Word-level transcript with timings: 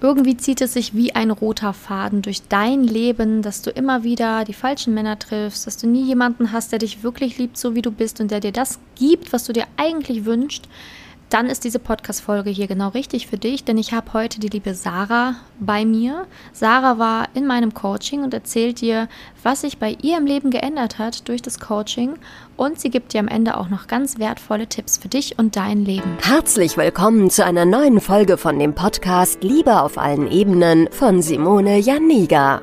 Irgendwie 0.00 0.36
zieht 0.36 0.60
es 0.60 0.74
sich 0.74 0.94
wie 0.94 1.14
ein 1.14 1.30
roter 1.30 1.72
Faden 1.72 2.20
durch 2.20 2.42
dein 2.42 2.84
Leben, 2.84 3.40
dass 3.40 3.62
du 3.62 3.70
immer 3.70 4.04
wieder 4.04 4.44
die 4.44 4.52
falschen 4.52 4.92
Männer 4.92 5.18
triffst, 5.18 5.66
dass 5.66 5.78
du 5.78 5.86
nie 5.86 6.04
jemanden 6.04 6.52
hast, 6.52 6.72
der 6.72 6.78
dich 6.78 7.02
wirklich 7.02 7.38
liebt, 7.38 7.56
so 7.56 7.74
wie 7.74 7.82
du 7.82 7.90
bist 7.90 8.20
und 8.20 8.30
der 8.30 8.40
dir 8.40 8.52
das 8.52 8.78
gibt, 8.94 9.32
was 9.32 9.44
du 9.44 9.54
dir 9.54 9.64
eigentlich 9.78 10.26
wünschst 10.26 10.68
dann 11.30 11.46
ist 11.46 11.64
diese 11.64 11.78
Podcast-Folge 11.78 12.50
hier 12.50 12.66
genau 12.66 12.88
richtig 12.88 13.26
für 13.26 13.36
dich, 13.36 13.64
denn 13.64 13.78
ich 13.78 13.92
habe 13.92 14.12
heute 14.12 14.40
die 14.40 14.48
liebe 14.48 14.74
Sarah 14.74 15.34
bei 15.58 15.84
mir. 15.84 16.26
Sarah 16.52 16.98
war 16.98 17.28
in 17.34 17.46
meinem 17.46 17.74
Coaching 17.74 18.22
und 18.22 18.32
erzählt 18.32 18.80
dir, 18.80 19.08
was 19.42 19.62
sich 19.62 19.78
bei 19.78 19.96
ihr 20.02 20.18
im 20.18 20.26
Leben 20.26 20.50
geändert 20.50 20.98
hat 20.98 21.28
durch 21.28 21.42
das 21.42 21.58
Coaching 21.58 22.14
und 22.56 22.78
sie 22.78 22.90
gibt 22.90 23.12
dir 23.12 23.20
am 23.20 23.28
Ende 23.28 23.56
auch 23.56 23.68
noch 23.68 23.86
ganz 23.86 24.18
wertvolle 24.18 24.68
Tipps 24.68 24.98
für 24.98 25.08
dich 25.08 25.38
und 25.38 25.56
dein 25.56 25.84
Leben. 25.84 26.18
Herzlich 26.22 26.76
willkommen 26.76 27.30
zu 27.30 27.44
einer 27.44 27.64
neuen 27.64 28.00
Folge 28.00 28.36
von 28.36 28.58
dem 28.58 28.74
Podcast 28.74 29.42
Liebe 29.42 29.80
auf 29.80 29.98
allen 29.98 30.30
Ebenen 30.30 30.88
von 30.92 31.22
Simone 31.22 31.78
Janiga. 31.78 32.62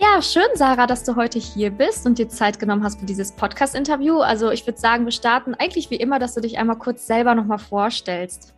Ja, 0.00 0.22
schön, 0.22 0.46
Sarah, 0.54 0.86
dass 0.86 1.02
du 1.02 1.16
heute 1.16 1.40
hier 1.40 1.70
bist 1.70 2.06
und 2.06 2.18
dir 2.18 2.28
Zeit 2.28 2.60
genommen 2.60 2.84
hast 2.84 3.00
für 3.00 3.06
dieses 3.06 3.32
Podcast-Interview. 3.32 4.18
Also 4.18 4.52
ich 4.52 4.64
würde 4.64 4.78
sagen, 4.78 5.04
wir 5.04 5.10
starten 5.10 5.54
eigentlich 5.54 5.90
wie 5.90 5.96
immer, 5.96 6.20
dass 6.20 6.34
du 6.34 6.40
dich 6.40 6.56
einmal 6.56 6.78
kurz 6.78 7.08
selber 7.08 7.34
nochmal 7.34 7.58
vorstellst. 7.58 8.54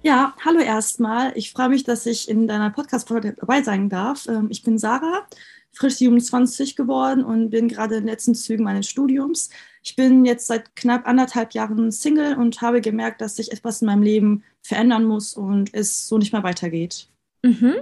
Ja, 0.00 0.34
hallo 0.42 0.60
erstmal. 0.60 1.32
Ich 1.36 1.52
freue 1.52 1.68
mich, 1.68 1.84
dass 1.84 2.06
ich 2.06 2.26
in 2.26 2.48
deiner 2.48 2.70
Podcast-Folge 2.70 3.34
dabei 3.38 3.62
sein 3.62 3.90
darf. 3.90 4.26
Ähm, 4.26 4.48
ich 4.50 4.62
bin 4.62 4.78
Sarah, 4.78 5.26
frisch 5.72 5.96
27 5.96 6.74
geworden 6.74 7.22
und 7.22 7.50
bin 7.50 7.68
gerade 7.68 7.96
in 7.96 8.04
den 8.04 8.08
letzten 8.08 8.34
Zügen 8.34 8.64
meines 8.64 8.88
Studiums. 8.88 9.50
Ich 9.82 9.94
bin 9.94 10.24
jetzt 10.24 10.46
seit 10.46 10.74
knapp 10.74 11.06
anderthalb 11.06 11.52
Jahren 11.52 11.92
Single 11.92 12.36
und 12.38 12.62
habe 12.62 12.80
gemerkt, 12.80 13.20
dass 13.20 13.36
sich 13.36 13.52
etwas 13.52 13.82
in 13.82 13.86
meinem 13.86 14.02
Leben 14.02 14.42
verändern 14.62 15.04
muss 15.04 15.34
und 15.34 15.74
es 15.74 16.08
so 16.08 16.16
nicht 16.16 16.32
mehr 16.32 16.42
weitergeht. 16.42 17.08
Mhm. 17.42 17.74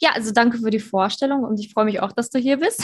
Ja, 0.00 0.10
also 0.14 0.32
danke 0.32 0.58
für 0.58 0.70
die 0.70 0.80
Vorstellung 0.80 1.44
und 1.44 1.58
ich 1.58 1.72
freue 1.72 1.86
mich 1.86 2.00
auch, 2.00 2.12
dass 2.12 2.30
du 2.30 2.38
hier 2.38 2.58
bist. 2.58 2.82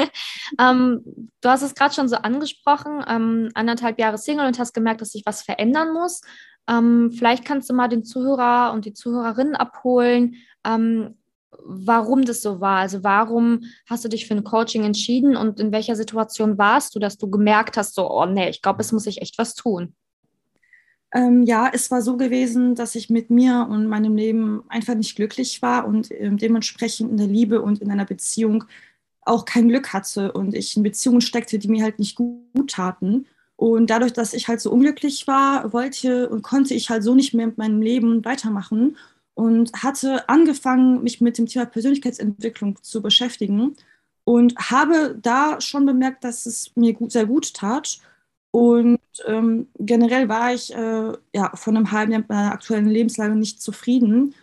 ähm, 0.60 1.02
du 1.40 1.48
hast 1.48 1.62
es 1.62 1.74
gerade 1.74 1.94
schon 1.94 2.08
so 2.08 2.16
angesprochen, 2.16 3.04
ähm, 3.08 3.50
anderthalb 3.54 3.98
Jahre 3.98 4.18
Single 4.18 4.46
und 4.46 4.58
hast 4.58 4.72
gemerkt, 4.72 5.00
dass 5.00 5.10
sich 5.10 5.22
was 5.26 5.42
verändern 5.42 5.92
muss. 5.92 6.20
Ähm, 6.68 7.10
vielleicht 7.12 7.44
kannst 7.44 7.68
du 7.68 7.74
mal 7.74 7.88
den 7.88 8.04
Zuhörer 8.04 8.72
und 8.72 8.84
die 8.84 8.94
Zuhörerinnen 8.94 9.56
abholen, 9.56 10.36
ähm, 10.64 11.18
warum 11.64 12.24
das 12.24 12.42
so 12.42 12.60
war. 12.60 12.78
Also 12.78 13.02
warum 13.02 13.62
hast 13.88 14.04
du 14.04 14.08
dich 14.08 14.26
für 14.26 14.34
ein 14.34 14.44
Coaching 14.44 14.84
entschieden 14.84 15.36
und 15.36 15.60
in 15.60 15.72
welcher 15.72 15.96
Situation 15.96 16.58
warst 16.58 16.94
du, 16.94 16.98
dass 16.98 17.18
du 17.18 17.28
gemerkt 17.28 17.76
hast, 17.76 17.94
so, 17.94 18.10
oh 18.10 18.26
nee, 18.26 18.48
ich 18.48 18.62
glaube, 18.62 18.80
es 18.80 18.92
muss 18.92 19.04
sich 19.04 19.20
echt 19.20 19.38
was 19.38 19.54
tun. 19.54 19.94
Ähm, 21.14 21.42
ja, 21.42 21.70
es 21.72 21.90
war 21.90 22.00
so 22.00 22.16
gewesen, 22.16 22.74
dass 22.74 22.94
ich 22.94 23.10
mit 23.10 23.28
mir 23.30 23.66
und 23.70 23.86
meinem 23.86 24.16
Leben 24.16 24.64
einfach 24.68 24.94
nicht 24.94 25.14
glücklich 25.16 25.60
war 25.60 25.86
und 25.86 26.10
ähm, 26.10 26.38
dementsprechend 26.38 27.10
in 27.10 27.18
der 27.18 27.26
Liebe 27.26 27.60
und 27.60 27.80
in 27.82 27.90
einer 27.90 28.06
Beziehung 28.06 28.64
auch 29.22 29.44
kein 29.44 29.68
Glück 29.68 29.92
hatte 29.92 30.32
und 30.32 30.54
ich 30.54 30.76
in 30.76 30.82
Beziehungen 30.82 31.20
steckte, 31.20 31.58
die 31.58 31.68
mir 31.68 31.84
halt 31.84 31.98
nicht 31.98 32.16
gut 32.16 32.70
taten. 32.70 33.26
Und 33.56 33.90
dadurch, 33.90 34.12
dass 34.14 34.32
ich 34.34 34.48
halt 34.48 34.60
so 34.60 34.72
unglücklich 34.72 35.26
war, 35.28 35.72
wollte 35.72 36.28
und 36.30 36.42
konnte 36.42 36.74
ich 36.74 36.90
halt 36.90 37.04
so 37.04 37.14
nicht 37.14 37.34
mehr 37.34 37.46
mit 37.46 37.58
meinem 37.58 37.82
Leben 37.82 38.24
weitermachen 38.24 38.96
und 39.34 39.72
hatte 39.82 40.28
angefangen, 40.28 41.02
mich 41.02 41.20
mit 41.20 41.38
dem 41.38 41.46
Thema 41.46 41.66
Persönlichkeitsentwicklung 41.66 42.78
zu 42.82 43.02
beschäftigen 43.02 43.76
und 44.24 44.56
habe 44.58 45.18
da 45.20 45.60
schon 45.60 45.86
bemerkt, 45.86 46.24
dass 46.24 46.46
es 46.46 46.72
mir 46.74 46.94
gut, 46.94 47.12
sehr 47.12 47.26
gut 47.26 47.54
tat 47.54 48.00
und 48.52 49.00
ähm, 49.26 49.68
generell 49.78 50.28
war 50.28 50.52
ich 50.52 50.74
äh, 50.74 51.12
ja, 51.34 51.56
von 51.56 51.76
einem 51.76 51.90
halben 51.90 52.12
Jahr 52.12 52.20
mit 52.20 52.28
meiner 52.28 52.52
aktuellen 52.52 52.86
Lebenslage 52.86 53.34
nicht 53.34 53.62
zufrieden 53.62 54.34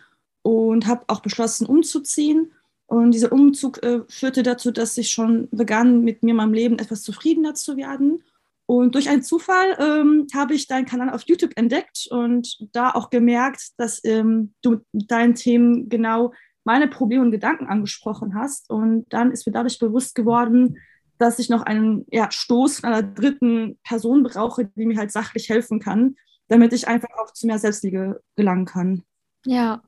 und 0.42 0.86
habe 0.88 1.04
auch 1.06 1.20
beschlossen, 1.20 1.66
umzuziehen. 1.66 2.52
Und 2.86 3.12
dieser 3.12 3.30
Umzug 3.30 3.80
äh, 3.84 4.00
führte 4.08 4.42
dazu, 4.42 4.72
dass 4.72 4.98
ich 4.98 5.10
schon 5.10 5.48
begann, 5.52 6.02
mit 6.02 6.24
mir 6.24 6.34
meinem 6.34 6.52
Leben 6.52 6.80
etwas 6.80 7.02
zufriedener 7.02 7.54
zu 7.54 7.76
werden. 7.76 8.24
Und 8.66 8.96
durch 8.96 9.08
einen 9.08 9.22
Zufall 9.22 9.76
ähm, 9.78 10.26
habe 10.34 10.54
ich 10.54 10.66
deinen 10.66 10.86
Kanal 10.86 11.10
auf 11.10 11.22
YouTube 11.26 11.52
entdeckt 11.54 12.08
und 12.10 12.58
da 12.72 12.90
auch 12.90 13.10
gemerkt, 13.10 13.70
dass 13.76 14.04
ähm, 14.04 14.54
du 14.62 14.80
mit 14.90 15.08
deinen 15.08 15.36
Themen 15.36 15.88
genau 15.88 16.32
meine 16.64 16.88
Probleme 16.88 17.22
und 17.22 17.30
Gedanken 17.30 17.66
angesprochen 17.66 18.34
hast. 18.34 18.70
Und 18.70 19.06
dann 19.10 19.30
ist 19.30 19.46
mir 19.46 19.52
dadurch 19.52 19.78
bewusst 19.78 20.16
geworden, 20.16 20.78
dass 21.20 21.38
ich 21.38 21.48
noch 21.48 21.62
einen 21.62 22.06
ja, 22.10 22.30
Stoß 22.30 22.84
einer 22.84 23.02
dritten 23.02 23.78
Person 23.84 24.22
brauche, 24.22 24.64
die 24.64 24.86
mir 24.86 24.98
halt 24.98 25.12
sachlich 25.12 25.48
helfen 25.48 25.80
kann, 25.80 26.16
damit 26.48 26.72
ich 26.72 26.88
einfach 26.88 27.10
auch 27.22 27.32
zu 27.32 27.46
mehr 27.46 27.58
Selbstliebe 27.58 28.22
gelangen 28.36 28.64
kann. 28.64 29.02
Ja, 29.44 29.82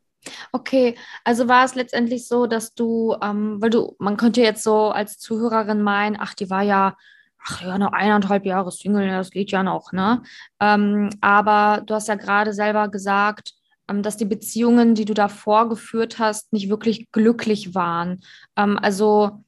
Okay, 0.52 0.96
also 1.24 1.48
war 1.48 1.64
es 1.64 1.74
letztendlich 1.74 2.28
so, 2.28 2.46
dass 2.46 2.74
du, 2.74 3.16
ähm, 3.22 3.60
weil 3.60 3.70
du, 3.70 3.96
man 3.98 4.16
könnte 4.16 4.40
jetzt 4.40 4.62
so 4.62 4.90
als 4.90 5.18
Zuhörerin 5.18 5.82
meinen, 5.82 6.16
ach, 6.18 6.34
die 6.34 6.50
war 6.50 6.62
ja, 6.62 6.96
ach 7.44 7.62
ja, 7.62 7.78
noch 7.78 7.92
eineinhalb 7.92 8.46
Jahre 8.46 8.70
Single, 8.70 9.08
das 9.08 9.30
geht 9.30 9.50
ja 9.50 9.62
noch, 9.62 9.92
ne? 9.92 10.22
Ähm, 10.60 11.10
aber 11.20 11.82
du 11.84 11.94
hast 11.94 12.08
ja 12.08 12.14
gerade 12.14 12.52
selber 12.52 12.88
gesagt, 12.88 13.54
ähm, 13.88 14.02
dass 14.02 14.16
die 14.16 14.24
Beziehungen, 14.24 14.94
die 14.94 15.04
du 15.04 15.14
davor 15.14 15.68
geführt 15.68 16.18
hast, 16.18 16.52
nicht 16.52 16.68
wirklich 16.68 17.10
glücklich 17.10 17.74
waren. 17.74 18.20
Ähm, 18.56 18.78
also 18.80 19.42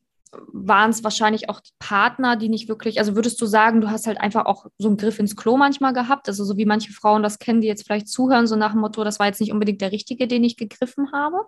waren 0.52 0.90
es 0.90 1.04
wahrscheinlich 1.04 1.48
auch 1.48 1.60
Partner, 1.78 2.36
die 2.36 2.48
nicht 2.48 2.68
wirklich, 2.68 2.98
also 2.98 3.14
würdest 3.14 3.40
du 3.40 3.46
sagen, 3.46 3.80
du 3.80 3.90
hast 3.90 4.06
halt 4.06 4.20
einfach 4.20 4.46
auch 4.46 4.66
so 4.78 4.88
einen 4.88 4.96
Griff 4.96 5.18
ins 5.18 5.36
Klo 5.36 5.56
manchmal 5.56 5.92
gehabt, 5.92 6.28
also 6.28 6.44
so 6.44 6.56
wie 6.56 6.66
manche 6.66 6.92
Frauen 6.92 7.22
das 7.22 7.38
kennen, 7.38 7.60
die 7.60 7.68
jetzt 7.68 7.84
vielleicht 7.84 8.08
zuhören, 8.08 8.46
so 8.46 8.56
nach 8.56 8.72
dem 8.72 8.80
Motto, 8.80 9.04
das 9.04 9.18
war 9.18 9.26
jetzt 9.26 9.40
nicht 9.40 9.52
unbedingt 9.52 9.80
der 9.80 9.92
richtige, 9.92 10.26
den 10.26 10.44
ich 10.44 10.56
gegriffen 10.56 11.12
habe? 11.12 11.38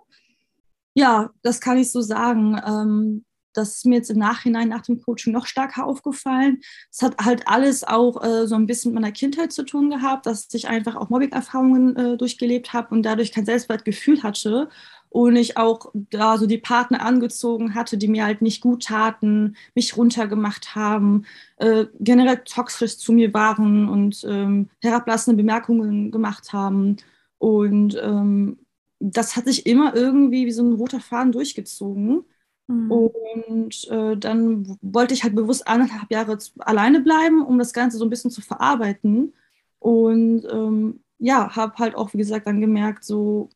Ja, 0.93 1.29
das 1.43 1.61
kann 1.61 1.77
ich 1.77 1.91
so 1.91 2.01
sagen. 2.01 2.59
Ähm, 2.65 3.25
das 3.57 3.77
ist 3.77 3.85
mir 3.85 3.95
jetzt 3.95 4.11
im 4.11 4.19
Nachhinein 4.19 4.69
nach 4.69 4.83
dem 4.83 5.01
Coaching 5.01 5.33
noch 5.33 5.47
stärker 5.47 5.85
aufgefallen. 5.85 6.59
Es 6.91 7.01
hat 7.01 7.17
halt 7.23 7.47
alles 7.47 7.83
auch 7.83 8.23
äh, 8.23 8.47
so 8.47 8.55
ein 8.55 8.67
bisschen 8.67 8.93
mit 8.93 9.01
meiner 9.01 9.11
Kindheit 9.11 9.51
zu 9.51 9.63
tun 9.63 9.89
gehabt, 9.89 10.27
dass 10.27 10.47
ich 10.53 10.67
einfach 10.67 10.95
auch 10.95 11.09
Mobbing-Erfahrungen 11.09 11.95
äh, 11.95 12.17
durchgelebt 12.17 12.73
habe 12.73 12.93
und 12.93 13.03
dadurch 13.03 13.31
kein 13.31 13.45
Selbstwertgefühl 13.45 14.21
hatte 14.23 14.69
und 15.17 15.35
ich 15.35 15.57
auch 15.57 15.91
da 16.11 16.37
so 16.37 16.45
die 16.45 16.59
Partner 16.59 17.01
angezogen 17.01 17.73
hatte, 17.73 17.97
die 17.97 18.07
mir 18.07 18.23
halt 18.23 18.43
nicht 18.43 18.61
gut 18.61 18.83
taten, 18.83 19.55
mich 19.73 19.97
runtergemacht 19.97 20.75
haben, 20.75 21.25
äh, 21.57 21.87
generell 21.99 22.43
toxisch 22.45 22.99
zu 22.99 23.13
mir 23.13 23.33
waren 23.33 23.89
und 23.89 24.23
ähm, 24.29 24.69
herablassende 24.79 25.35
Bemerkungen 25.35 26.11
gemacht 26.11 26.53
haben. 26.53 26.97
Und 27.39 27.99
ähm, 27.99 28.59
das 28.99 29.35
hat 29.35 29.45
sich 29.45 29.65
immer 29.65 29.95
irgendwie 29.95 30.45
wie 30.45 30.51
so 30.51 30.61
ein 30.61 30.73
roter 30.73 30.99
Faden 30.99 31.31
durchgezogen. 31.31 32.23
Mhm. 32.67 32.91
Und 32.91 33.87
äh, 33.89 34.17
dann 34.17 34.77
wollte 34.83 35.15
ich 35.15 35.23
halt 35.23 35.33
bewusst 35.33 35.67
anderthalb 35.67 36.11
Jahre 36.11 36.37
alleine 36.59 36.99
bleiben, 36.99 37.43
um 37.43 37.57
das 37.57 37.73
Ganze 37.73 37.97
so 37.97 38.05
ein 38.05 38.11
bisschen 38.11 38.29
zu 38.29 38.41
verarbeiten. 38.41 39.33
Und 39.79 40.45
ähm, 40.51 40.99
ja, 41.17 41.55
habe 41.55 41.73
halt 41.79 41.95
auch, 41.95 42.13
wie 42.13 42.19
gesagt, 42.19 42.45
dann 42.45 42.61
gemerkt, 42.61 43.03
so 43.03 43.49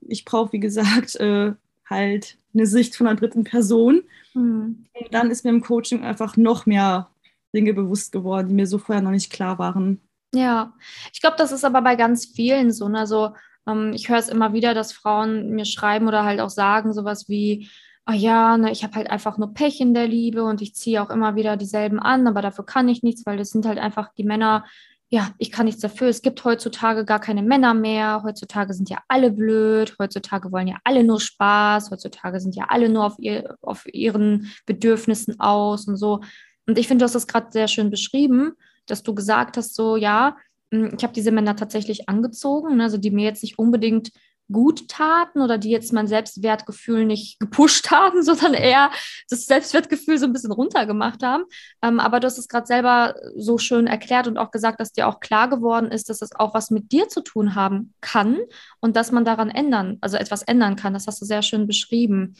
ich 0.00 0.24
brauche, 0.24 0.52
wie 0.52 0.60
gesagt, 0.60 1.16
äh, 1.16 1.52
halt 1.88 2.36
eine 2.54 2.66
Sicht 2.66 2.96
von 2.96 3.06
einer 3.06 3.18
dritten 3.18 3.44
Person. 3.44 4.02
Mhm. 4.34 4.86
Und 4.92 5.14
dann 5.14 5.30
ist 5.30 5.44
mir 5.44 5.50
im 5.50 5.62
Coaching 5.62 6.04
einfach 6.04 6.36
noch 6.36 6.66
mehr 6.66 7.08
Dinge 7.54 7.72
bewusst 7.72 8.12
geworden, 8.12 8.48
die 8.48 8.54
mir 8.54 8.66
so 8.66 8.78
vorher 8.78 9.02
noch 9.02 9.10
nicht 9.10 9.32
klar 9.32 9.58
waren. 9.58 10.00
Ja, 10.34 10.74
ich 11.12 11.20
glaube, 11.20 11.36
das 11.38 11.52
ist 11.52 11.64
aber 11.64 11.80
bei 11.80 11.96
ganz 11.96 12.26
vielen 12.26 12.70
so. 12.72 12.88
Ne? 12.88 12.98
Also, 12.98 13.30
ähm, 13.66 13.92
ich 13.94 14.08
höre 14.08 14.18
es 14.18 14.28
immer 14.28 14.52
wieder, 14.52 14.74
dass 14.74 14.92
Frauen 14.92 15.50
mir 15.50 15.64
schreiben 15.64 16.08
oder 16.08 16.24
halt 16.24 16.40
auch 16.40 16.50
sagen, 16.50 16.92
sowas 16.92 17.28
wie, 17.28 17.70
oh 18.06 18.12
ja, 18.12 18.56
ne, 18.56 18.72
ich 18.72 18.84
habe 18.84 18.94
halt 18.94 19.10
einfach 19.10 19.38
nur 19.38 19.52
Pech 19.54 19.80
in 19.80 19.94
der 19.94 20.06
Liebe 20.06 20.42
und 20.42 20.62
ich 20.62 20.74
ziehe 20.74 21.02
auch 21.02 21.10
immer 21.10 21.36
wieder 21.36 21.56
dieselben 21.56 22.00
an, 22.00 22.26
aber 22.26 22.42
dafür 22.42 22.64
kann 22.64 22.88
ich 22.88 23.02
nichts, 23.02 23.26
weil 23.26 23.36
das 23.36 23.50
sind 23.50 23.66
halt 23.66 23.78
einfach 23.78 24.12
die 24.14 24.24
Männer, 24.24 24.64
ja, 25.10 25.34
ich 25.38 25.50
kann 25.50 25.64
nichts 25.64 25.80
dafür. 25.80 26.08
Es 26.08 26.20
gibt 26.20 26.44
heutzutage 26.44 27.04
gar 27.06 27.18
keine 27.18 27.42
Männer 27.42 27.72
mehr. 27.72 28.22
Heutzutage 28.24 28.74
sind 28.74 28.90
ja 28.90 28.98
alle 29.08 29.30
blöd. 29.30 29.96
Heutzutage 29.98 30.52
wollen 30.52 30.68
ja 30.68 30.76
alle 30.84 31.02
nur 31.02 31.20
Spaß. 31.20 31.90
Heutzutage 31.90 32.40
sind 32.40 32.54
ja 32.54 32.66
alle 32.68 32.90
nur 32.90 33.06
auf, 33.06 33.14
ihr, 33.18 33.56
auf 33.62 33.86
ihren 33.90 34.52
Bedürfnissen 34.66 35.40
aus 35.40 35.88
und 35.88 35.96
so. 35.96 36.20
Und 36.66 36.78
ich 36.78 36.88
finde, 36.88 37.02
du 37.02 37.04
hast 37.06 37.14
das 37.14 37.26
gerade 37.26 37.50
sehr 37.50 37.68
schön 37.68 37.88
beschrieben, 37.88 38.52
dass 38.84 39.02
du 39.02 39.14
gesagt 39.14 39.56
hast, 39.56 39.74
so, 39.74 39.96
ja, 39.96 40.36
hm, 40.70 40.94
ich 40.98 41.02
habe 41.02 41.14
diese 41.14 41.30
Männer 41.30 41.56
tatsächlich 41.56 42.08
angezogen, 42.10 42.76
ne, 42.76 42.84
also 42.84 42.98
die 42.98 43.10
mir 43.10 43.24
jetzt 43.24 43.42
nicht 43.42 43.58
unbedingt 43.58 44.10
gut 44.50 44.88
taten 44.88 45.40
oder 45.40 45.58
die 45.58 45.70
jetzt 45.70 45.92
mein 45.92 46.06
Selbstwertgefühl 46.06 47.04
nicht 47.04 47.38
gepusht 47.38 47.90
haben, 47.90 48.22
sondern 48.22 48.54
eher 48.54 48.90
das 49.28 49.46
Selbstwertgefühl 49.46 50.18
so 50.18 50.26
ein 50.26 50.32
bisschen 50.32 50.52
runtergemacht 50.52 51.22
haben. 51.22 51.44
Ähm, 51.82 52.00
aber 52.00 52.20
du 52.20 52.26
hast 52.26 52.38
es 52.38 52.48
gerade 52.48 52.66
selber 52.66 53.14
so 53.36 53.58
schön 53.58 53.86
erklärt 53.86 54.26
und 54.26 54.38
auch 54.38 54.50
gesagt, 54.50 54.80
dass 54.80 54.92
dir 54.92 55.08
auch 55.08 55.20
klar 55.20 55.48
geworden 55.48 55.90
ist, 55.90 56.08
dass 56.08 56.22
es 56.22 56.34
auch 56.34 56.54
was 56.54 56.70
mit 56.70 56.92
dir 56.92 57.08
zu 57.08 57.22
tun 57.22 57.54
haben 57.54 57.94
kann 58.00 58.38
und 58.80 58.96
dass 58.96 59.12
man 59.12 59.24
daran 59.24 59.50
ändern, 59.50 59.98
also 60.00 60.16
etwas 60.16 60.42
ändern 60.42 60.76
kann. 60.76 60.94
Das 60.94 61.06
hast 61.06 61.20
du 61.20 61.24
sehr 61.24 61.42
schön 61.42 61.66
beschrieben. 61.66 62.36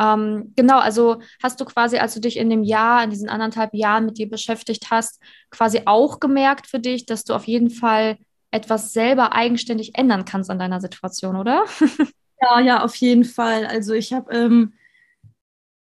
Ähm, 0.00 0.52
genau, 0.54 0.78
also 0.78 1.20
hast 1.42 1.60
du 1.60 1.64
quasi, 1.64 1.98
als 1.98 2.14
du 2.14 2.20
dich 2.20 2.36
in 2.36 2.50
dem 2.50 2.62
Jahr, 2.62 3.02
in 3.02 3.10
diesen 3.10 3.28
anderthalb 3.28 3.74
Jahren 3.74 4.06
mit 4.06 4.18
dir 4.18 4.28
beschäftigt 4.28 4.90
hast, 4.90 5.20
quasi 5.50 5.82
auch 5.86 6.20
gemerkt 6.20 6.68
für 6.68 6.78
dich, 6.78 7.04
dass 7.04 7.24
du 7.24 7.34
auf 7.34 7.44
jeden 7.48 7.70
Fall 7.70 8.16
etwas 8.50 8.92
selber 8.92 9.34
eigenständig 9.34 9.96
ändern 9.96 10.24
kannst 10.24 10.50
an 10.50 10.58
deiner 10.58 10.80
Situation, 10.80 11.36
oder? 11.36 11.64
ja, 12.40 12.60
ja, 12.60 12.82
auf 12.82 12.94
jeden 12.96 13.24
Fall. 13.24 13.66
Also 13.66 13.92
ich 13.92 14.12
habe 14.12 14.32
ähm, 14.34 14.72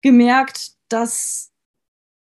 gemerkt, 0.02 0.72
dass, 0.90 1.52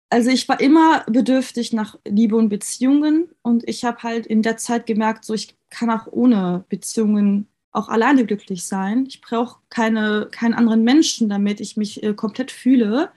also 0.09 0.29
ich 0.29 0.47
war 0.49 0.59
immer 0.59 1.03
bedürftig 1.07 1.73
nach 1.73 1.97
Liebe 2.05 2.35
und 2.35 2.49
Beziehungen 2.49 3.29
und 3.41 3.67
ich 3.67 3.85
habe 3.85 4.03
halt 4.03 4.25
in 4.25 4.41
der 4.41 4.57
Zeit 4.57 4.85
gemerkt, 4.85 5.25
so 5.25 5.33
ich 5.33 5.55
kann 5.69 5.89
auch 5.89 6.07
ohne 6.07 6.65
Beziehungen 6.69 7.47
auch 7.71 7.89
alleine 7.89 8.25
glücklich 8.25 8.65
sein. 8.65 9.05
Ich 9.07 9.21
brauche 9.21 9.59
keine, 9.69 10.29
keinen 10.31 10.53
anderen 10.53 10.83
Menschen, 10.83 11.27
damit 11.27 11.59
ich 11.59 11.75
mich 11.75 12.03
äh, 12.03 12.13
komplett 12.13 12.51
fühle. 12.51 13.11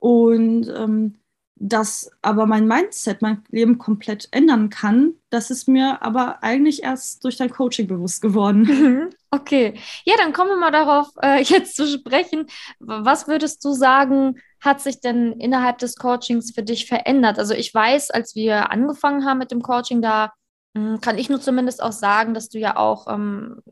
Und 0.00 0.68
ähm, 0.68 1.14
dass 1.58 2.10
aber 2.20 2.46
mein 2.46 2.66
Mindset, 2.66 3.22
mein 3.22 3.42
Leben 3.50 3.78
komplett 3.78 4.28
ändern 4.30 4.68
kann, 4.68 5.14
das 5.30 5.50
ist 5.50 5.68
mir 5.68 6.02
aber 6.02 6.42
eigentlich 6.42 6.82
erst 6.82 7.24
durch 7.24 7.38
dein 7.38 7.50
Coaching 7.50 7.86
bewusst 7.86 8.20
geworden. 8.20 8.62
Mhm. 8.62 9.10
Okay, 9.30 9.74
ja, 10.04 10.14
dann 10.18 10.32
kommen 10.32 10.50
wir 10.50 10.56
mal 10.56 10.70
darauf 10.70 11.08
äh, 11.22 11.42
jetzt 11.42 11.76
zu 11.76 11.86
sprechen. 11.86 12.46
Was 12.78 13.26
würdest 13.26 13.64
du 13.64 13.72
sagen, 13.72 14.38
hat 14.60 14.80
sich 14.80 15.00
denn 15.00 15.32
innerhalb 15.32 15.78
des 15.78 15.96
Coachings 15.96 16.52
für 16.54 16.62
dich 16.62 16.86
verändert? 16.86 17.38
Also 17.38 17.54
ich 17.54 17.72
weiß, 17.72 18.10
als 18.10 18.34
wir 18.34 18.70
angefangen 18.70 19.24
haben 19.24 19.38
mit 19.38 19.50
dem 19.50 19.62
Coaching, 19.62 20.02
da 20.02 20.32
hm, 20.76 21.00
kann 21.00 21.16
ich 21.16 21.30
nur 21.30 21.40
zumindest 21.40 21.82
auch 21.82 21.92
sagen, 21.92 22.34
dass 22.34 22.50
du 22.50 22.58
ja 22.58 22.76
auch 22.76 23.06
ähm, 23.08 23.62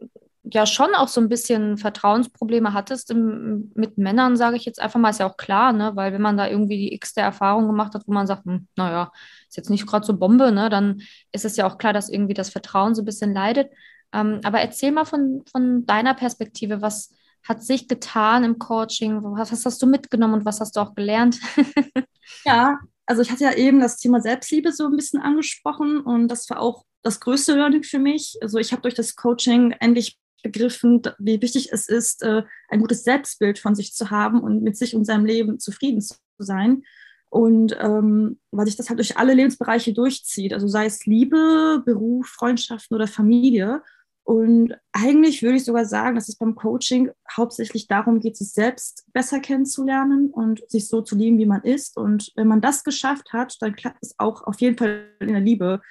ja 0.54 0.66
schon 0.66 0.94
auch 0.94 1.08
so 1.08 1.20
ein 1.20 1.28
bisschen 1.28 1.76
Vertrauensprobleme 1.78 2.72
hattest 2.72 3.10
im, 3.10 3.72
mit 3.74 3.98
Männern, 3.98 4.36
sage 4.36 4.56
ich 4.56 4.64
jetzt 4.64 4.80
einfach 4.80 4.98
mal, 5.00 5.10
ist 5.10 5.20
ja 5.20 5.28
auch 5.28 5.36
klar, 5.36 5.72
ne? 5.72 5.92
Weil 5.94 6.12
wenn 6.12 6.22
man 6.22 6.36
da 6.36 6.48
irgendwie 6.48 6.78
die 6.78 6.94
x-te 6.94 7.20
Erfahrung 7.20 7.66
gemacht 7.66 7.94
hat, 7.94 8.04
wo 8.06 8.12
man 8.12 8.26
sagt, 8.26 8.46
hm, 8.46 8.68
naja, 8.76 9.12
ist 9.48 9.56
jetzt 9.56 9.70
nicht 9.70 9.86
gerade 9.86 10.06
so 10.06 10.16
Bombe, 10.16 10.52
ne? 10.52 10.70
Dann 10.70 11.02
ist 11.32 11.44
es 11.44 11.56
ja 11.56 11.66
auch 11.66 11.78
klar, 11.78 11.92
dass 11.92 12.08
irgendwie 12.08 12.34
das 12.34 12.50
Vertrauen 12.50 12.94
so 12.94 13.02
ein 13.02 13.04
bisschen 13.04 13.34
leidet. 13.34 13.70
Ähm, 14.12 14.40
aber 14.44 14.60
erzähl 14.60 14.92
mal 14.92 15.04
von, 15.04 15.42
von 15.50 15.86
deiner 15.86 16.14
Perspektive, 16.14 16.80
was 16.80 17.14
hat 17.42 17.62
sich 17.62 17.88
getan 17.88 18.44
im 18.44 18.58
Coaching? 18.58 19.22
Was, 19.22 19.52
was 19.52 19.66
hast 19.66 19.82
du 19.82 19.86
mitgenommen 19.86 20.34
und 20.34 20.44
was 20.44 20.60
hast 20.60 20.76
du 20.76 20.80
auch 20.80 20.94
gelernt? 20.94 21.38
ja, 22.44 22.78
also 23.06 23.22
ich 23.22 23.30
hatte 23.30 23.44
ja 23.44 23.52
eben 23.54 23.80
das 23.80 23.98
Thema 23.98 24.20
Selbstliebe 24.20 24.72
so 24.72 24.86
ein 24.86 24.96
bisschen 24.96 25.20
angesprochen 25.20 26.00
und 26.00 26.28
das 26.28 26.48
war 26.48 26.60
auch 26.60 26.84
das 27.02 27.20
größte 27.20 27.54
Learning 27.54 27.82
für 27.82 27.98
mich. 27.98 28.38
Also 28.40 28.58
ich 28.58 28.72
habe 28.72 28.82
durch 28.82 28.94
das 28.94 29.14
Coaching 29.14 29.72
endlich 29.72 30.18
begriffen, 30.44 31.02
wie 31.18 31.42
wichtig 31.42 31.72
es 31.72 31.88
ist, 31.88 32.22
äh, 32.22 32.42
ein 32.68 32.80
gutes 32.80 33.02
Selbstbild 33.02 33.58
von 33.58 33.74
sich 33.74 33.94
zu 33.94 34.10
haben 34.10 34.40
und 34.40 34.62
mit 34.62 34.76
sich 34.76 34.94
und 34.94 35.04
seinem 35.04 35.24
Leben 35.24 35.58
zufrieden 35.58 36.00
zu 36.00 36.14
sein. 36.38 36.84
Und 37.30 37.76
ähm, 37.80 38.38
weil 38.52 38.66
sich 38.66 38.76
das 38.76 38.88
halt 38.88 39.00
durch 39.00 39.16
alle 39.16 39.34
Lebensbereiche 39.34 39.92
durchzieht, 39.92 40.52
also 40.52 40.68
sei 40.68 40.86
es 40.86 41.04
Liebe, 41.04 41.82
Beruf, 41.84 42.28
Freundschaften 42.28 42.94
oder 42.94 43.08
Familie. 43.08 43.82
Und 44.22 44.74
eigentlich 44.92 45.42
würde 45.42 45.56
ich 45.56 45.64
sogar 45.64 45.84
sagen, 45.84 46.14
dass 46.14 46.28
es 46.28 46.36
beim 46.36 46.54
Coaching 46.54 47.10
hauptsächlich 47.36 47.88
darum 47.88 48.20
geht, 48.20 48.36
sich 48.36 48.52
selbst 48.52 49.04
besser 49.12 49.40
kennenzulernen 49.40 50.30
und 50.30 50.62
sich 50.70 50.86
so 50.86 51.02
zu 51.02 51.16
lieben, 51.16 51.38
wie 51.38 51.46
man 51.46 51.62
ist. 51.62 51.96
Und 51.96 52.30
wenn 52.36 52.46
man 52.46 52.60
das 52.60 52.84
geschafft 52.84 53.32
hat, 53.32 53.56
dann 53.60 53.74
klappt 53.74 53.98
es 54.00 54.14
auch 54.18 54.44
auf 54.44 54.60
jeden 54.60 54.78
Fall 54.78 55.08
in 55.18 55.28
der 55.28 55.40
Liebe. 55.40 55.82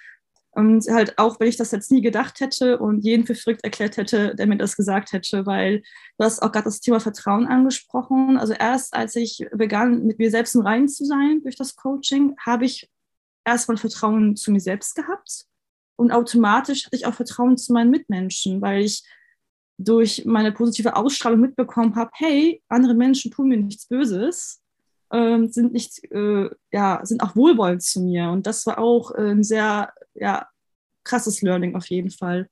Und 0.56 0.86
halt 0.88 1.18
auch, 1.18 1.40
wenn 1.40 1.48
ich 1.48 1.58
das 1.58 1.72
jetzt 1.72 1.92
nie 1.92 2.02
gedacht 2.02 2.40
hätte 2.40 2.78
und 2.78 3.04
jeden 3.04 3.26
für 3.26 3.34
verrückt 3.34 3.64
erklärt 3.64 3.98
hätte, 3.98 4.36
der 4.36 4.46
mir 4.46 4.58
das 4.58 4.76
gesagt 4.76 5.12
hätte, 5.12 5.48
weil 5.48 5.82
du 6.18 6.26
hast 6.26 6.44
auch 6.44 6.52
gerade 6.52 6.66
das 6.66 6.80
Thema 6.80 7.00
Vertrauen 7.00 7.48
angesprochen. 7.48 8.38
Also 8.38 8.54
erst 8.54 8.94
als 8.94 9.16
ich 9.16 9.48
begann, 9.52 10.06
mit 10.06 10.20
mir 10.20 10.30
selbst 10.30 10.54
im 10.54 10.62
Reinen 10.62 10.88
zu 10.88 11.06
sein 11.06 11.42
durch 11.42 11.56
das 11.56 11.76
Coaching, 11.76 12.36
habe 12.46 12.66
ich 12.66 12.88
erstmal 13.46 13.78
Vertrauen 13.78 14.36
zu 14.36 14.52
mir 14.52 14.60
selbst 14.60 14.96
gehabt 14.96 15.48
und 15.96 16.12
automatisch 16.12 16.86
hatte 16.86 16.96
ich 16.96 17.06
auch 17.06 17.14
Vertrauen 17.14 17.58
zu 17.58 17.74
meinen 17.74 17.92
Mitmenschen, 17.92 18.62
weil 18.62 18.84
ich 18.84 19.04
durch 19.78 20.24
meine 20.26 20.52
positive 20.52 20.96
Ausstrahlung 20.96 21.40
mitbekommen 21.40 21.96
habe, 21.96 22.12
hey, 22.14 22.62
andere 22.68 22.94
Menschen 22.94 23.32
tun 23.32 23.50
mir 23.50 23.58
nichts 23.58 23.88
Böses, 23.88 24.62
äh, 25.10 25.48
sind 25.48 25.74
nicht, 25.74 26.04
äh, 26.12 26.50
ja, 26.72 27.02
sind 27.04 27.22
auch 27.22 27.36
wohlwollend 27.36 27.84
zu 27.84 28.02
mir. 28.02 28.30
Und 28.30 28.48
das 28.48 28.66
war 28.66 28.80
auch 28.80 29.12
ein 29.12 29.44
sehr 29.44 29.94
ja, 30.14 30.48
krasses 31.04 31.42
Learning 31.42 31.76
auf 31.76 31.88
jeden 31.88 32.12
Fall. 32.12 32.50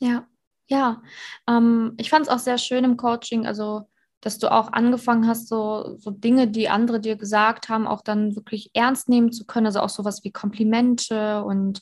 Ja, 0.00 0.26
ja. 0.66 1.02
Ähm, 1.48 1.94
ich 1.98 2.10
fand 2.10 2.26
es 2.26 2.32
auch 2.32 2.38
sehr 2.38 2.58
schön 2.58 2.84
im 2.84 2.96
Coaching, 2.96 3.46
also 3.46 3.88
dass 4.20 4.38
du 4.38 4.50
auch 4.50 4.72
angefangen 4.72 5.28
hast, 5.28 5.48
so, 5.48 5.96
so 5.98 6.10
Dinge, 6.10 6.48
die 6.48 6.70
andere 6.70 6.98
dir 6.98 7.16
gesagt 7.16 7.68
haben, 7.68 7.86
auch 7.86 8.00
dann 8.00 8.34
wirklich 8.36 8.70
ernst 8.72 9.08
nehmen 9.10 9.32
zu 9.32 9.44
können. 9.44 9.66
Also 9.66 9.80
auch 9.80 9.90
sowas 9.90 10.24
wie 10.24 10.32
Komplimente 10.32 11.44
und 11.44 11.80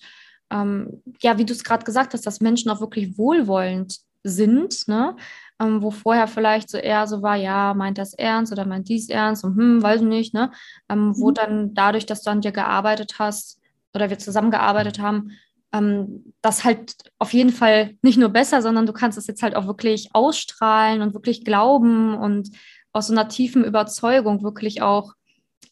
ähm, 0.50 1.02
ja, 1.20 1.38
wie 1.38 1.44
du 1.44 1.52
es 1.52 1.62
gerade 1.62 1.84
gesagt 1.84 2.14
hast, 2.14 2.26
dass 2.26 2.40
Menschen 2.40 2.70
auch 2.70 2.81
wirklich 2.81 3.17
wohlwollend 3.17 4.00
sind, 4.25 4.88
ne? 4.88 5.17
Ähm, 5.61 5.82
wo 5.82 5.90
vorher 5.93 6.26
vielleicht 6.26 6.69
so 6.69 6.79
eher 6.79 7.06
so 7.06 7.23
war, 7.23 7.37
ja, 7.37 7.75
meint 7.75 7.99
das 7.99 8.12
ernst 8.14 8.52
oder 8.52 8.67
meint 8.67 8.88
dies 8.88 9.08
ernst 9.08 9.44
und 9.44 9.56
hm, 9.56 9.82
weiß 9.82 10.02
nicht, 10.02 10.34
ne? 10.34 10.50
Ähm, 10.88 11.12
wo 11.17 11.31
mhm. 11.31 11.34
dann 11.34 11.75
dadurch, 11.75 12.06
dass 12.06 12.23
du 12.23 12.31
an 12.31 12.40
dir 12.40 12.52
gearbeitet 12.52 13.17
hast, 13.19 13.62
oder 13.94 14.11
wir 14.11 14.19
zusammengearbeitet 14.19 14.99
haben, 14.99 15.33
ähm, 15.73 16.33
das 16.43 16.65
halt 16.65 16.94
auf 17.19 17.33
jeden 17.33 17.50
Fall 17.50 17.97
nicht 18.03 18.19
nur 18.19 18.29
besser, 18.29 18.62
sondern 18.62 18.87
du 18.87 18.93
kannst 18.93 19.19
es 19.19 19.27
jetzt 19.27 19.43
halt 19.43 19.56
auch 19.56 19.67
wirklich 19.67 20.11
ausstrahlen 20.13 21.03
und 21.03 21.15
wirklich 21.15 21.44
glauben 21.44 22.15
und 22.15 22.51
aus 22.93 23.06
so 23.06 23.15
einer 23.15 23.29
tiefen 23.29 23.65
Überzeugung 23.65 24.43
wirklich 24.43 24.82
auch, 24.82 25.15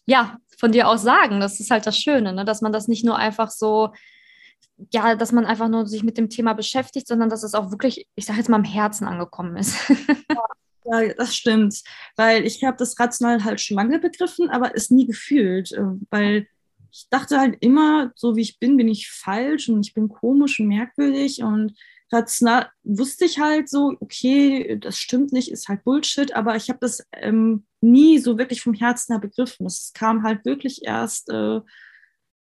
ja, 0.06 0.38
von 0.58 0.72
dir 0.72 0.88
aus 0.88 1.02
sagen. 1.02 1.40
Das 1.40 1.60
ist 1.60 1.70
halt 1.70 1.86
das 1.86 1.98
Schöne, 1.98 2.32
ne? 2.32 2.44
dass 2.44 2.62
man 2.62 2.72
das 2.72 2.88
nicht 2.88 3.04
nur 3.04 3.16
einfach 3.16 3.50
so, 3.50 3.90
ja, 4.92 5.14
dass 5.14 5.32
man 5.32 5.44
einfach 5.44 5.68
nur 5.68 5.86
sich 5.86 6.02
mit 6.02 6.16
dem 6.16 6.30
Thema 6.30 6.54
beschäftigt, 6.54 7.06
sondern 7.06 7.28
dass 7.28 7.42
es 7.42 7.54
auch 7.54 7.70
wirklich, 7.70 8.06
ich 8.14 8.24
sage 8.24 8.38
jetzt 8.38 8.48
mal, 8.48 8.58
im 8.58 8.64
Herzen 8.64 9.06
angekommen 9.06 9.56
ist. 9.56 9.76
ja, 10.84 11.14
das 11.14 11.34
stimmt, 11.34 11.82
weil 12.16 12.46
ich 12.46 12.64
habe 12.64 12.76
das 12.78 12.98
rational 12.98 13.44
halt 13.44 13.60
schon 13.60 13.76
lange 13.76 13.98
begriffen, 13.98 14.48
aber 14.48 14.74
es 14.74 14.90
nie 14.90 15.06
gefühlt, 15.06 15.72
äh, 15.72 15.82
weil 16.10 16.46
ich 16.92 17.08
dachte 17.10 17.38
halt 17.38 17.56
immer, 17.60 18.12
so 18.14 18.36
wie 18.36 18.42
ich 18.42 18.58
bin, 18.58 18.76
bin 18.76 18.88
ich 18.88 19.10
falsch 19.10 19.68
und 19.68 19.86
ich 19.86 19.94
bin 19.94 20.08
komisch 20.08 20.60
und 20.60 20.68
merkwürdig 20.68 21.42
und 21.42 21.74
rational 22.12 22.68
wusste 22.82 23.24
ich 23.24 23.38
halt 23.38 23.68
so, 23.68 23.96
okay, 24.00 24.78
das 24.80 24.98
stimmt 24.98 25.32
nicht, 25.32 25.50
ist 25.50 25.68
halt 25.68 25.84
Bullshit, 25.84 26.34
aber 26.34 26.56
ich 26.56 26.68
habe 26.68 26.80
das 26.80 27.06
ähm, 27.12 27.66
nie 27.80 28.18
so 28.18 28.36
wirklich 28.36 28.62
vom 28.62 28.74
Herzen 28.74 29.12
her 29.12 29.20
begriffen. 29.20 29.64
Das 29.64 29.92
kam 29.94 30.22
halt 30.22 30.44
wirklich 30.44 30.84
erst, 30.84 31.30
äh, 31.30 31.60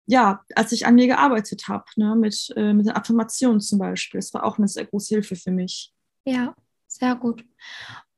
ja, 0.07 0.43
als 0.55 0.71
ich 0.71 0.85
an 0.85 0.95
mir 0.95 1.07
gearbeitet 1.07 1.67
habe, 1.67 1.85
ne, 1.95 2.15
mit, 2.15 2.51
äh, 2.55 2.73
mit 2.73 2.87
den 2.87 2.95
Affirmationen 2.95 3.61
zum 3.61 3.79
Beispiel. 3.79 4.19
Das 4.19 4.33
war 4.33 4.43
auch 4.43 4.57
eine 4.57 4.67
sehr 4.67 4.85
große 4.85 5.15
Hilfe 5.15 5.35
für 5.35 5.51
mich. 5.51 5.93
Ja, 6.25 6.55
sehr 6.87 7.15
gut. 7.15 7.45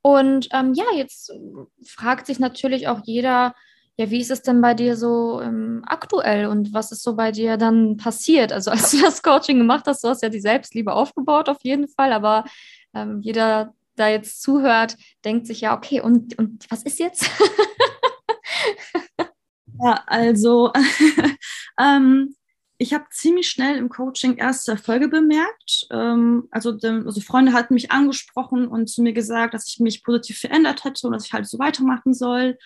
Und 0.02 0.48
ähm, 0.52 0.72
ja, 0.74 0.84
jetzt 0.94 1.32
fragt 1.84 2.26
sich 2.26 2.38
natürlich 2.38 2.88
auch 2.88 3.00
jeder, 3.04 3.54
ja, 3.98 4.10
wie 4.10 4.20
ist 4.20 4.30
es 4.30 4.42
denn 4.42 4.60
bei 4.60 4.74
dir 4.74 4.96
so 4.96 5.40
ähm, 5.40 5.82
aktuell 5.86 6.46
und 6.46 6.74
was 6.74 6.92
ist 6.92 7.02
so 7.02 7.16
bei 7.16 7.32
dir 7.32 7.56
dann 7.56 7.96
passiert? 7.96 8.52
Also 8.52 8.70
als 8.72 8.90
du 8.90 9.00
das 9.00 9.22
Coaching 9.22 9.58
gemacht 9.58 9.84
hast, 9.86 10.04
du 10.04 10.08
hast 10.08 10.22
ja 10.22 10.28
die 10.28 10.40
Selbstliebe 10.40 10.92
aufgebaut 10.92 11.48
auf 11.48 11.58
jeden 11.62 11.88
Fall, 11.88 12.12
aber 12.12 12.44
ähm, 12.94 13.20
jeder, 13.22 13.74
der 13.96 14.10
jetzt 14.10 14.42
zuhört, 14.42 14.96
denkt 15.24 15.46
sich 15.46 15.62
ja, 15.62 15.74
okay, 15.74 16.00
und, 16.00 16.38
und 16.38 16.66
was 16.70 16.82
ist 16.82 16.98
jetzt? 16.98 17.30
ja, 19.82 20.02
also 20.06 20.72
ähm, 21.80 22.34
ich 22.78 22.92
habe 22.92 23.06
ziemlich 23.10 23.48
schnell 23.48 23.78
im 23.78 23.88
Coaching 23.88 24.36
erste 24.36 24.72
Erfolge 24.72 25.08
bemerkt. 25.08 25.86
Ähm, 25.90 26.48
also, 26.50 26.76
also 26.82 27.20
Freunde 27.22 27.54
hatten 27.54 27.72
mich 27.72 27.90
angesprochen 27.90 28.68
und 28.68 28.88
zu 28.88 29.02
mir 29.02 29.14
gesagt, 29.14 29.54
dass 29.54 29.66
ich 29.68 29.80
mich 29.80 30.04
positiv 30.04 30.38
verändert 30.40 30.84
hätte 30.84 31.06
und 31.06 31.14
dass 31.14 31.24
ich 31.24 31.32
halt 31.32 31.46
so 31.46 31.58
weitermachen 31.58 32.12
soll. 32.12 32.58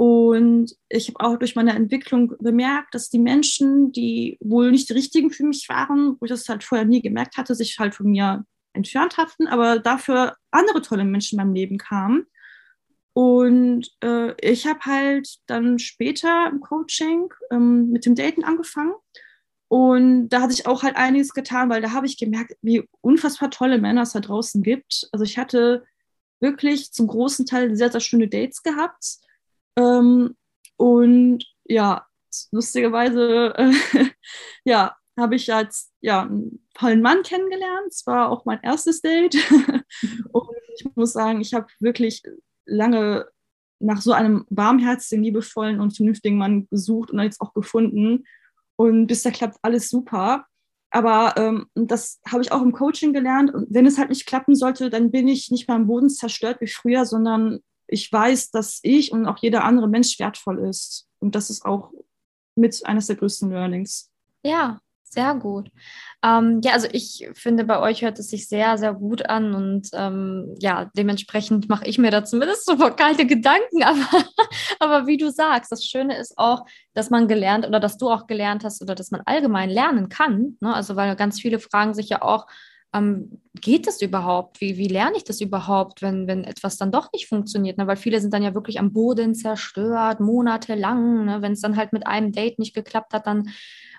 Und 0.00 0.74
ich 0.88 1.08
habe 1.08 1.20
auch 1.20 1.38
durch 1.38 1.56
meine 1.56 1.74
Entwicklung 1.74 2.34
bemerkt, 2.38 2.94
dass 2.94 3.10
die 3.10 3.18
Menschen, 3.18 3.92
die 3.92 4.38
wohl 4.40 4.70
nicht 4.70 4.88
die 4.88 4.94
richtigen 4.94 5.30
für 5.30 5.44
mich 5.44 5.68
waren, 5.68 6.16
wo 6.18 6.24
ich 6.24 6.30
das 6.30 6.48
halt 6.48 6.64
vorher 6.64 6.86
nie 6.86 7.02
gemerkt 7.02 7.36
hatte, 7.36 7.54
sich 7.54 7.78
halt 7.78 7.94
von 7.94 8.06
mir 8.06 8.46
entfernt 8.72 9.18
hatten, 9.18 9.46
aber 9.46 9.78
dafür 9.78 10.36
andere 10.52 10.80
tolle 10.80 11.04
Menschen 11.04 11.38
in 11.38 11.44
meinem 11.44 11.54
Leben 11.54 11.76
kamen. 11.76 12.24
Und 13.12 13.90
äh, 14.02 14.32
ich 14.40 14.66
habe 14.66 14.80
halt 14.86 15.36
dann 15.44 15.78
später 15.78 16.48
im 16.50 16.60
Coaching 16.60 17.28
ähm, 17.50 17.90
mit 17.90 18.06
dem 18.06 18.14
Daten 18.14 18.42
angefangen. 18.42 18.94
Und 19.68 20.30
da 20.30 20.40
hat 20.40 20.50
sich 20.50 20.66
auch 20.66 20.82
halt 20.82 20.96
einiges 20.96 21.34
getan, 21.34 21.68
weil 21.68 21.82
da 21.82 21.92
habe 21.92 22.06
ich 22.06 22.16
gemerkt, 22.16 22.54
wie 22.62 22.88
unfassbar 23.02 23.50
tolle 23.50 23.76
Männer 23.76 24.04
es 24.04 24.12
da 24.12 24.20
draußen 24.20 24.62
gibt. 24.62 25.10
Also 25.12 25.26
ich 25.26 25.36
hatte 25.36 25.84
wirklich 26.40 26.90
zum 26.90 27.06
großen 27.06 27.44
Teil 27.44 27.76
sehr, 27.76 27.92
sehr 27.92 28.00
schöne 28.00 28.28
Dates 28.28 28.62
gehabt 28.62 29.20
ähm, 29.76 30.36
und 30.76 31.44
ja, 31.64 32.06
lustigerweise, 32.50 33.54
äh, 33.56 33.72
ja, 34.64 34.96
habe 35.18 35.36
ich 35.36 35.46
jetzt 35.46 35.92
ja 36.00 36.22
einen 36.22 36.66
tollen 36.74 37.02
Mann 37.02 37.22
kennengelernt. 37.22 37.88
Es 37.90 38.06
war 38.06 38.30
auch 38.30 38.44
mein 38.44 38.60
erstes 38.62 39.02
Date. 39.02 39.36
und 40.32 40.48
ich 40.76 40.86
muss 40.94 41.12
sagen, 41.12 41.40
ich 41.40 41.54
habe 41.54 41.66
wirklich 41.80 42.22
lange 42.64 43.26
nach 43.80 44.00
so 44.00 44.12
einem 44.12 44.46
warmherzigen, 44.50 45.24
liebevollen 45.24 45.80
und 45.80 45.96
vernünftigen 45.96 46.38
Mann 46.38 46.68
gesucht 46.70 47.10
und 47.10 47.20
jetzt 47.20 47.40
auch 47.40 47.54
gefunden. 47.54 48.24
Und 48.76 49.06
bisher 49.06 49.32
klappt 49.32 49.58
alles 49.62 49.88
super. 49.88 50.46
Aber 50.90 51.34
ähm, 51.36 51.66
das 51.74 52.20
habe 52.26 52.42
ich 52.42 52.52
auch 52.52 52.62
im 52.62 52.72
Coaching 52.72 53.12
gelernt. 53.12 53.54
Und 53.54 53.66
wenn 53.70 53.86
es 53.86 53.98
halt 53.98 54.08
nicht 54.10 54.26
klappen 54.26 54.54
sollte, 54.54 54.90
dann 54.90 55.10
bin 55.10 55.28
ich 55.28 55.50
nicht 55.50 55.68
mehr 55.68 55.76
am 55.76 55.86
Boden 55.86 56.10
zerstört 56.10 56.60
wie 56.60 56.66
früher, 56.66 57.04
sondern 57.04 57.60
ich 57.90 58.10
weiß, 58.10 58.50
dass 58.50 58.80
ich 58.82 59.12
und 59.12 59.26
auch 59.26 59.38
jeder 59.38 59.64
andere 59.64 59.88
Mensch 59.88 60.18
wertvoll 60.18 60.58
ist. 60.68 61.08
Und 61.18 61.34
das 61.34 61.50
ist 61.50 61.64
auch 61.64 61.90
mit 62.56 62.84
eines 62.86 63.06
der 63.08 63.16
größten 63.16 63.50
Learnings. 63.50 64.10
Ja, 64.42 64.78
sehr 65.02 65.34
gut. 65.34 65.70
Ähm, 66.22 66.60
ja, 66.62 66.72
also 66.72 66.86
ich 66.92 67.28
finde, 67.34 67.64
bei 67.64 67.80
euch 67.80 68.02
hört 68.02 68.20
es 68.20 68.28
sich 68.28 68.46
sehr, 68.46 68.78
sehr 68.78 68.94
gut 68.94 69.28
an 69.28 69.54
und 69.54 69.88
ähm, 69.92 70.54
ja, 70.60 70.88
dementsprechend 70.96 71.68
mache 71.68 71.86
ich 71.86 71.98
mir 71.98 72.12
da 72.12 72.24
zumindest 72.24 72.66
so 72.66 72.76
keine 72.96 73.26
Gedanken. 73.26 73.82
Aber, 73.82 74.06
aber 74.78 75.06
wie 75.08 75.16
du 75.16 75.30
sagst, 75.32 75.72
das 75.72 75.84
Schöne 75.84 76.16
ist 76.16 76.38
auch, 76.38 76.64
dass 76.94 77.10
man 77.10 77.26
gelernt 77.26 77.66
oder 77.66 77.80
dass 77.80 77.98
du 77.98 78.08
auch 78.08 78.28
gelernt 78.28 78.62
hast 78.62 78.82
oder 78.82 78.94
dass 78.94 79.10
man 79.10 79.22
allgemein 79.24 79.68
lernen 79.68 80.08
kann. 80.08 80.56
Ne? 80.60 80.72
Also, 80.72 80.94
weil 80.94 81.16
ganz 81.16 81.40
viele 81.40 81.58
fragen 81.58 81.92
sich 81.92 82.08
ja 82.08 82.22
auch, 82.22 82.46
ähm, 82.92 83.40
geht 83.54 83.86
das 83.86 84.02
überhaupt? 84.02 84.60
Wie, 84.60 84.76
wie 84.76 84.88
lerne 84.88 85.16
ich 85.16 85.24
das 85.24 85.40
überhaupt, 85.40 86.02
wenn, 86.02 86.26
wenn 86.26 86.44
etwas 86.44 86.76
dann 86.76 86.92
doch 86.92 87.12
nicht 87.12 87.28
funktioniert? 87.28 87.78
Ne? 87.78 87.86
Weil 87.86 87.96
viele 87.96 88.20
sind 88.20 88.34
dann 88.34 88.42
ja 88.42 88.54
wirklich 88.54 88.80
am 88.80 88.92
Boden 88.92 89.34
zerstört, 89.34 90.20
monatelang. 90.20 91.24
Ne? 91.26 91.42
Wenn 91.42 91.52
es 91.52 91.60
dann 91.60 91.76
halt 91.76 91.92
mit 91.92 92.06
einem 92.06 92.32
Date 92.32 92.58
nicht 92.58 92.74
geklappt 92.74 93.14
hat, 93.14 93.26
dann 93.26 93.50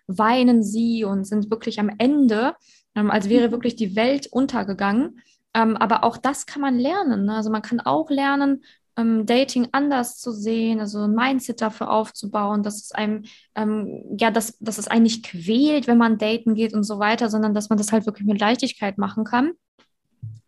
weinen 0.07 0.63
sie 0.63 1.05
und 1.05 1.25
sind 1.25 1.50
wirklich 1.50 1.79
am 1.79 1.89
Ende, 1.98 2.55
ähm, 2.95 3.12
als 3.12 3.29
wäre 3.29 3.48
mhm. 3.48 3.51
wirklich 3.51 3.75
die 3.75 3.95
Welt 3.95 4.27
untergegangen. 4.27 5.21
Ähm, 5.53 5.77
aber 5.77 6.03
auch 6.03 6.17
das 6.17 6.45
kann 6.45 6.62
man 6.62 6.77
lernen. 6.77 7.25
Ne? 7.25 7.36
Also 7.36 7.50
man 7.50 7.62
kann 7.62 7.79
auch 7.79 8.10
lernen, 8.10 8.63
ähm, 8.98 9.25
Dating 9.25 9.69
anders 9.71 10.19
zu 10.19 10.31
sehen, 10.31 10.79
also 10.79 11.00
ein 11.00 11.13
Mindset 11.13 11.62
dafür 11.62 11.91
aufzubauen, 11.91 12.63
dass 12.63 12.83
es 12.83 12.91
einem, 12.91 13.24
ähm, 13.55 14.03
ja, 14.17 14.31
dass, 14.31 14.57
dass 14.60 14.77
es 14.77 14.88
einen 14.88 15.03
nicht 15.03 15.25
quält, 15.25 15.88
wenn 15.88 15.98
man 15.98 16.17
daten 16.17 16.55
geht 16.55 16.74
und 16.74 16.83
so 16.83 17.00
weiter, 17.00 17.29
sondern 17.29 17.53
dass 17.53 17.69
man 17.69 17.77
das 17.77 17.91
halt 17.91 18.05
wirklich 18.05 18.27
mit 18.27 18.39
Leichtigkeit 18.39 18.98
machen 18.98 19.24
kann. 19.24 19.51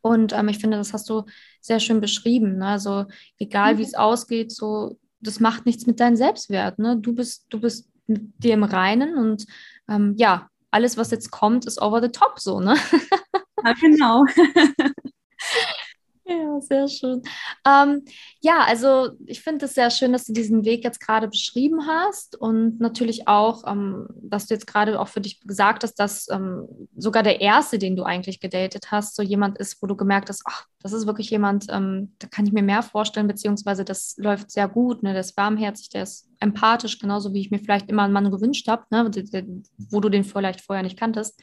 Und 0.01 0.33
ähm, 0.33 0.50
ich 0.50 0.59
finde, 0.59 0.77
das 0.77 0.93
hast 0.93 1.09
du 1.09 1.23
sehr 1.62 1.79
schön 1.79 2.01
beschrieben. 2.01 2.57
Ne? 2.57 2.67
Also 2.67 3.05
egal 3.39 3.77
wie 3.77 3.83
mhm. 3.83 3.88
es 3.88 3.93
ausgeht, 3.95 4.51
so 4.51 4.97
das 5.23 5.39
macht 5.39 5.65
nichts 5.65 5.88
mit 5.88 6.00
deinem 6.00 6.15
Selbstwert. 6.15 6.79
Ne? 6.79 6.97
Du 6.97 7.13
bist, 7.13 7.45
du 7.50 7.59
bist 7.59 7.89
mit 8.07 8.21
dir 8.43 8.53
im 8.53 8.63
Reinen 8.63 9.17
und 9.17 9.45
ähm, 9.89 10.15
ja, 10.17 10.50
alles, 10.71 10.97
was 10.97 11.12
jetzt 11.12 11.31
kommt, 11.31 11.65
ist 11.65 11.81
over 11.81 12.01
the 12.01 12.09
top 12.09 12.39
so, 12.39 12.59
ne? 12.59 12.75
Ja, 13.65 13.73
genau. 13.79 14.25
Ja, 16.25 16.62
sehr 16.62 16.88
schön. 16.88 17.22
Ähm, 17.68 18.06
ja, 18.39 18.63
also 18.65 19.10
ich 19.25 19.42
finde 19.42 19.65
es 19.65 19.74
sehr 19.74 19.89
schön, 19.89 20.13
dass 20.13 20.24
du 20.24 20.32
diesen 20.32 20.63
Weg 20.63 20.86
jetzt 20.86 21.01
gerade 21.01 21.27
beschrieben 21.27 21.86
hast 21.86 22.38
und 22.39 22.80
natürlich 22.80 23.27
auch, 23.27 23.63
ähm, 23.68 24.08
dass 24.22 24.48
du 24.48 24.53
jetzt 24.53 24.65
gerade 24.65 24.98
auch 25.01 25.10
für 25.10 25.20
dich 25.20 25.42
gesagt 25.42 25.84
hast, 25.84 25.96
dass 25.96 26.30
ähm, 26.30 26.65
sogar 26.96 27.24
der 27.24 27.42
erste, 27.42 27.77
den 27.77 27.98
du 27.98 28.03
eigentlich 28.03 28.39
gedatet 28.39 28.89
hast, 28.89 29.18
so 29.18 29.22
jemand 29.22 29.58
ist, 29.58 29.82
wo 29.82 29.88
du 29.88 29.98
gemerkt 29.98 30.30
hast, 30.30 30.44
ach, 30.46 30.65
das 30.82 30.94
ist 30.94 31.08
wirklich 31.08 31.30
jemand, 31.30 31.65
ähm, 31.70 32.15
da 32.20 32.27
kann 32.27 32.46
ich 32.46 32.53
mir 32.53 32.63
mehr 32.63 32.84
vorstellen, 32.84 33.27
beziehungsweise 33.27 33.84
das 33.84 34.15
läuft 34.18 34.50
sehr 34.50 34.70
gut, 34.70 35.03
ne? 35.03 35.12
der 35.12 35.22
ist 35.22 35.36
warmherzig, 35.36 35.89
der 35.89 36.03
ist 36.03 36.30
empathisch, 36.39 37.00
genauso 37.00 37.34
wie 37.34 37.42
ich 37.42 37.51
mir 37.51 37.60
vielleicht 37.60 37.89
immer 37.89 38.03
einen 38.03 38.13
Mann 38.13 38.32
gewünscht 38.32 38.70
habe, 38.70 38.86
ne? 38.92 39.12
wo 39.89 40.00
du 40.00 40.08
den 40.08 40.24
vielleicht 40.24 40.62
vorher 40.62 40.84
nicht 40.84 40.98
kanntest. 40.98 41.38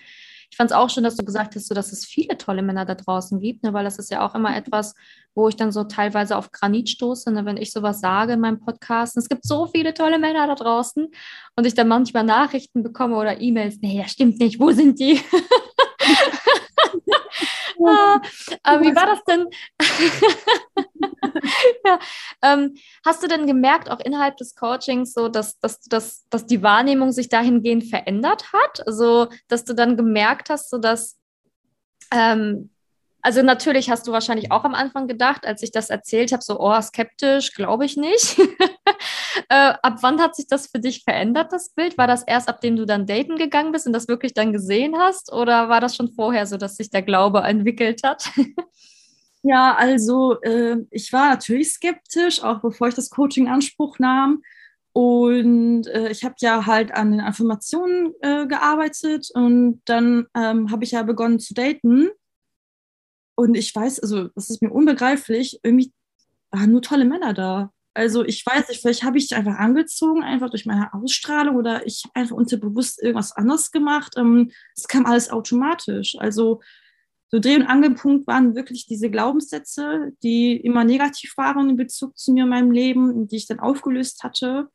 Ich 0.50 0.56
fand 0.56 0.70
es 0.70 0.76
auch 0.76 0.90
schön, 0.90 1.04
dass 1.04 1.16
du 1.16 1.24
gesagt 1.24 1.54
hast, 1.54 1.68
so, 1.68 1.74
dass 1.74 1.92
es 1.92 2.04
viele 2.04 2.36
tolle 2.36 2.62
Männer 2.62 2.84
da 2.84 2.94
draußen 2.94 3.40
gibt, 3.40 3.62
ne, 3.62 3.72
weil 3.72 3.84
das 3.84 3.98
ist 3.98 4.10
ja 4.10 4.26
auch 4.26 4.34
immer 4.34 4.56
etwas, 4.56 4.94
wo 5.34 5.48
ich 5.48 5.56
dann 5.56 5.70
so 5.70 5.84
teilweise 5.84 6.36
auf 6.36 6.50
Granit 6.50 6.88
stoße, 6.88 7.30
ne, 7.30 7.44
wenn 7.44 7.56
ich 7.56 7.72
sowas 7.72 8.00
sage 8.00 8.32
in 8.32 8.40
meinem 8.40 8.60
Podcast. 8.60 9.16
Es 9.16 9.28
gibt 9.28 9.44
so 9.44 9.66
viele 9.66 9.94
tolle 9.94 10.18
Männer 10.18 10.46
da 10.46 10.56
draußen 10.56 11.08
und 11.56 11.66
ich 11.66 11.74
dann 11.74 11.88
manchmal 11.88 12.24
Nachrichten 12.24 12.82
bekomme 12.82 13.16
oder 13.16 13.40
E-Mails, 13.40 13.78
nee, 13.80 14.00
das 14.02 14.12
stimmt 14.12 14.40
nicht, 14.40 14.58
wo 14.58 14.72
sind 14.72 14.98
die? 14.98 15.20
ah, 17.86 18.20
äh, 18.64 18.80
wie 18.80 18.94
war 18.94 19.06
das 19.06 19.24
denn? 19.24 19.46
ja, 21.84 21.98
ähm, 22.42 22.74
hast 23.04 23.22
du 23.22 23.28
denn 23.28 23.46
gemerkt, 23.46 23.90
auch 23.90 24.00
innerhalb 24.00 24.36
des 24.36 24.54
Coachings, 24.54 25.12
so 25.12 25.28
dass, 25.28 25.58
dass, 25.58 25.80
dass, 25.80 26.26
dass 26.28 26.46
die 26.46 26.62
Wahrnehmung 26.62 27.12
sich 27.12 27.28
dahingehend 27.28 27.84
verändert 27.84 28.52
hat? 28.52 28.86
Also, 28.86 29.28
dass 29.48 29.64
du 29.64 29.74
dann 29.74 29.96
gemerkt 29.96 30.50
hast, 30.50 30.70
so 30.70 30.78
dass 30.78 31.18
ähm, 32.12 32.70
also 33.22 33.42
natürlich 33.42 33.90
hast 33.90 34.06
du 34.06 34.12
wahrscheinlich 34.12 34.50
auch 34.50 34.64
am 34.64 34.74
Anfang 34.74 35.06
gedacht, 35.06 35.46
als 35.46 35.62
ich 35.62 35.72
das 35.72 35.90
erzählt 35.90 36.32
habe, 36.32 36.42
so, 36.42 36.58
oh, 36.58 36.80
skeptisch, 36.80 37.52
glaube 37.52 37.84
ich 37.84 37.96
nicht. 37.96 38.38
äh, 39.48 39.74
ab 39.82 39.98
wann 40.02 40.20
hat 40.20 40.36
sich 40.36 40.46
das 40.46 40.68
für 40.68 40.78
dich 40.80 41.04
verändert, 41.04 41.52
das 41.52 41.70
Bild? 41.70 41.98
War 41.98 42.06
das 42.06 42.22
erst, 42.22 42.48
ab 42.48 42.60
dem 42.60 42.76
du 42.76 42.86
dann 42.86 43.06
daten 43.06 43.36
gegangen 43.36 43.72
bist 43.72 43.86
und 43.86 43.92
das 43.92 44.08
wirklich 44.08 44.34
dann 44.34 44.52
gesehen 44.52 44.96
hast? 44.98 45.32
Oder 45.32 45.68
war 45.68 45.80
das 45.80 45.96
schon 45.96 46.12
vorher 46.12 46.46
so, 46.46 46.56
dass 46.56 46.76
sich 46.76 46.90
der 46.90 47.02
Glaube 47.02 47.40
entwickelt 47.40 48.02
hat? 48.04 48.30
ja, 49.42 49.74
also 49.76 50.40
äh, 50.42 50.76
ich 50.90 51.12
war 51.12 51.30
natürlich 51.30 51.72
skeptisch, 51.72 52.42
auch 52.42 52.60
bevor 52.60 52.88
ich 52.88 52.94
das 52.94 53.10
Coaching 53.10 53.46
in 53.46 53.52
Anspruch 53.52 53.98
nahm. 53.98 54.42
Und 54.92 55.86
äh, 55.86 56.10
ich 56.10 56.24
habe 56.24 56.34
ja 56.40 56.66
halt 56.66 56.92
an 56.92 57.12
den 57.12 57.20
Affirmationen 57.20 58.12
äh, 58.22 58.46
gearbeitet 58.46 59.28
und 59.32 59.82
dann 59.84 60.26
ähm, 60.34 60.70
habe 60.70 60.82
ich 60.82 60.90
ja 60.90 61.02
begonnen 61.04 61.38
zu 61.38 61.54
daten. 61.54 62.10
Und 63.36 63.54
ich 63.54 63.74
weiß, 63.74 64.00
also 64.00 64.28
das 64.34 64.50
ist 64.50 64.62
mir 64.62 64.70
unbegreiflich, 64.70 65.60
irgendwie 65.62 65.92
waren 66.50 66.72
nur 66.72 66.82
tolle 66.82 67.04
Männer 67.04 67.32
da. 67.32 67.72
Also 67.94 68.24
ich 68.24 68.44
weiß 68.46 68.68
nicht, 68.68 68.80
vielleicht 68.80 69.02
habe 69.02 69.18
ich 69.18 69.28
dich 69.28 69.36
einfach 69.36 69.58
angezogen, 69.58 70.22
einfach 70.22 70.50
durch 70.50 70.64
meine 70.64 70.92
Ausstrahlung 70.94 71.56
oder 71.56 71.86
ich 71.86 72.04
habe 72.04 72.14
einfach 72.14 72.36
unterbewusst 72.36 73.02
irgendwas 73.02 73.32
anderes 73.32 73.72
gemacht. 73.72 74.14
Ähm, 74.16 74.52
es 74.76 74.86
kam 74.86 75.06
alles 75.06 75.30
automatisch. 75.30 76.16
Also 76.18 76.60
so 77.28 77.38
Dreh- 77.38 77.56
und 77.56 77.66
Angelpunkt 77.66 78.26
waren 78.26 78.54
wirklich 78.54 78.86
diese 78.86 79.10
Glaubenssätze, 79.10 80.12
die 80.22 80.56
immer 80.56 80.84
negativ 80.84 81.36
waren 81.36 81.70
in 81.70 81.76
Bezug 81.76 82.16
zu 82.16 82.32
mir 82.32 82.44
in 82.44 82.50
meinem 82.50 82.70
Leben, 82.70 83.28
die 83.28 83.36
ich 83.36 83.46
dann 83.46 83.60
aufgelöst 83.60 84.22
hatte. 84.22 84.68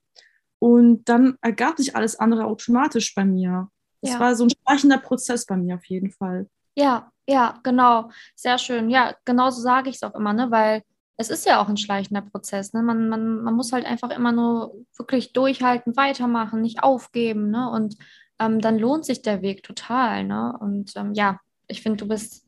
Und 0.60 1.08
dann 1.10 1.38
ergab 1.42 1.78
sich 1.78 1.96
alles 1.96 2.18
andere 2.18 2.46
automatisch 2.46 3.14
bei 3.14 3.26
mir. 3.26 3.70
Das 4.02 4.14
ja. 4.14 4.20
war 4.20 4.36
so 4.36 4.46
ein 4.46 4.52
schleichender 4.52 4.98
Prozess 4.98 5.46
bei 5.46 5.58
mir 5.58 5.76
auf 5.76 5.86
jeden 5.86 6.12
Fall. 6.12 6.48
Ja, 6.76 7.12
ja, 7.28 7.60
genau. 7.64 8.10
Sehr 8.36 8.58
schön. 8.58 8.90
Ja, 8.90 9.16
genauso 9.26 9.62
sage 9.62 9.90
ich 9.90 9.98
es 9.98 10.04
auch 10.04 10.16
immer, 10.16 10.34
ne? 10.34 10.50
weil 10.52 10.84
es 11.18 11.30
ist 11.30 11.46
ja 11.46 11.62
auch 11.62 11.70
ein 11.70 11.78
schleichender 11.78 12.22
Prozess. 12.22 12.74
Ne? 12.74 12.82
Man, 12.82 13.10
man, 13.10 13.44
man 13.44 13.54
muss 13.54 13.72
halt 13.72 13.86
einfach 13.86 14.10
immer 14.10 14.32
nur 14.32 14.76
wirklich 14.98 15.34
durchhalten, 15.34 15.96
weitermachen, 15.96 16.62
nicht 16.62 16.84
aufgeben. 16.84 17.52
Ne? 17.52 17.70
Und 17.70 17.96
ähm, 18.40 18.60
dann 18.60 18.78
lohnt 18.78 19.06
sich 19.06 19.22
der 19.22 19.42
Weg 19.42 19.64
total. 19.64 20.26
Ne? 20.26 20.58
Und 20.60 20.94
ähm, 20.96 21.14
ja, 21.14 21.40
ich 21.68 21.82
finde, 21.82 21.98
du 21.98 22.08
bist 22.08 22.46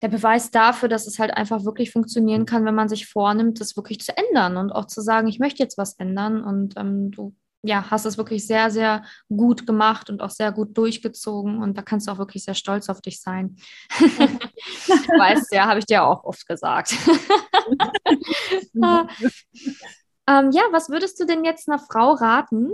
der 0.00 0.08
Beweis 0.08 0.52
dafür, 0.52 0.88
dass 0.88 1.08
es 1.08 1.18
halt 1.18 1.36
einfach 1.36 1.64
wirklich 1.64 1.90
funktionieren 1.90 2.46
kann, 2.46 2.64
wenn 2.64 2.74
man 2.74 2.88
sich 2.88 3.08
vornimmt, 3.08 3.60
das 3.60 3.76
wirklich 3.76 4.00
zu 4.00 4.16
ändern 4.16 4.56
und 4.56 4.70
auch 4.70 4.86
zu 4.86 5.00
sagen, 5.00 5.26
ich 5.26 5.40
möchte 5.40 5.62
jetzt 5.62 5.76
was 5.76 5.94
ändern. 5.94 6.42
Und 6.44 6.74
ähm, 6.76 7.10
du 7.10 7.34
ja, 7.62 7.90
hast 7.90 8.04
es 8.04 8.16
wirklich 8.16 8.46
sehr, 8.46 8.70
sehr 8.70 9.02
gut 9.28 9.66
gemacht 9.66 10.10
und 10.10 10.22
auch 10.22 10.30
sehr 10.30 10.52
gut 10.52 10.76
durchgezogen. 10.78 11.60
Und 11.60 11.76
da 11.76 11.82
kannst 11.82 12.06
du 12.06 12.12
auch 12.12 12.18
wirklich 12.18 12.44
sehr 12.44 12.54
stolz 12.54 12.88
auf 12.88 13.00
dich 13.00 13.20
sein. 13.20 13.56
weißt 13.90 15.52
ja, 15.52 15.66
habe 15.66 15.80
ich 15.80 15.86
dir 15.86 16.04
auch 16.04 16.22
oft 16.24 16.46
gesagt. 16.46 16.92
ähm, 18.74 19.08
ja, 20.52 20.62
was 20.70 20.88
würdest 20.88 21.18
du 21.20 21.26
denn 21.26 21.44
jetzt 21.44 21.68
einer 21.68 21.80
Frau 21.80 22.12
raten, 22.12 22.70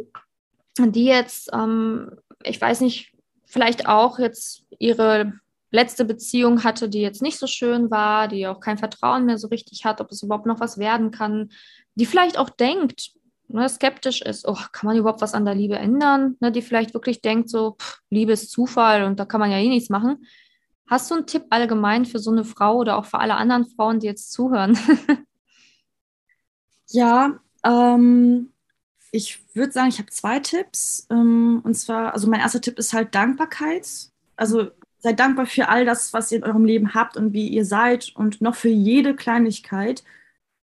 die 0.78 1.06
jetzt, 1.06 1.50
ähm, 1.52 2.10
ich 2.42 2.60
weiß 2.60 2.80
nicht, 2.82 3.12
vielleicht 3.46 3.88
auch 3.88 4.18
jetzt 4.18 4.64
ihre 4.78 5.32
letzte 5.70 6.04
Beziehung 6.04 6.62
hatte, 6.62 6.88
die 6.88 7.00
jetzt 7.00 7.22
nicht 7.22 7.38
so 7.38 7.46
schön 7.46 7.90
war, 7.90 8.28
die 8.28 8.46
auch 8.46 8.60
kein 8.60 8.78
Vertrauen 8.78 9.24
mehr 9.24 9.38
so 9.38 9.48
richtig 9.48 9.84
hat, 9.84 10.00
ob 10.00 10.10
es 10.12 10.22
überhaupt 10.22 10.46
noch 10.46 10.60
was 10.60 10.78
werden 10.78 11.10
kann, 11.10 11.50
die 11.94 12.06
vielleicht 12.06 12.38
auch 12.38 12.50
denkt, 12.50 13.12
ne, 13.54 13.68
skeptisch 13.68 14.22
ist, 14.22 14.46
oh, 14.46 14.58
kann 14.72 14.86
man 14.88 14.96
überhaupt 14.96 15.22
was 15.22 15.34
an 15.34 15.44
der 15.44 15.54
Liebe 15.54 15.76
ändern? 15.76 16.36
Ne, 16.40 16.52
die 16.52 16.62
vielleicht 16.62 16.94
wirklich 16.94 17.20
denkt, 17.22 17.48
so, 17.48 17.76
pff, 17.80 18.00
Liebe 18.10 18.32
ist 18.32 18.50
Zufall 18.50 19.04
und 19.04 19.18
da 19.18 19.24
kann 19.24 19.40
man 19.40 19.50
ja 19.50 19.58
eh 19.58 19.68
nichts 19.68 19.90
machen. 19.90 20.26
Hast 20.86 21.10
du 21.10 21.14
einen 21.14 21.26
Tipp 21.26 21.44
allgemein 21.50 22.04
für 22.04 22.18
so 22.18 22.30
eine 22.30 22.44
Frau 22.44 22.76
oder 22.76 22.98
auch 22.98 23.06
für 23.06 23.18
alle 23.18 23.36
anderen 23.36 23.66
Frauen, 23.66 24.00
die 24.00 24.06
jetzt 24.06 24.32
zuhören? 24.32 24.76
ja, 26.90 27.38
ähm, 27.64 28.52
ich 29.10 29.42
würde 29.54 29.72
sagen, 29.72 29.88
ich 29.88 29.98
habe 29.98 30.10
zwei 30.10 30.40
Tipps. 30.40 31.06
Ähm, 31.10 31.60
und 31.64 31.74
zwar, 31.74 32.12
also 32.12 32.28
mein 32.28 32.40
erster 32.40 32.60
Tipp 32.60 32.78
ist 32.78 32.92
halt 32.92 33.14
Dankbarkeit. 33.14 33.86
Also 34.36 34.70
seid 34.98 35.20
dankbar 35.20 35.46
für 35.46 35.68
all 35.68 35.84
das, 35.84 36.12
was 36.12 36.32
ihr 36.32 36.38
in 36.38 36.44
eurem 36.44 36.64
Leben 36.64 36.94
habt 36.94 37.16
und 37.16 37.32
wie 37.32 37.48
ihr 37.48 37.64
seid 37.64 38.12
und 38.16 38.40
noch 38.40 38.54
für 38.54 38.70
jede 38.70 39.14
Kleinigkeit. 39.14 40.02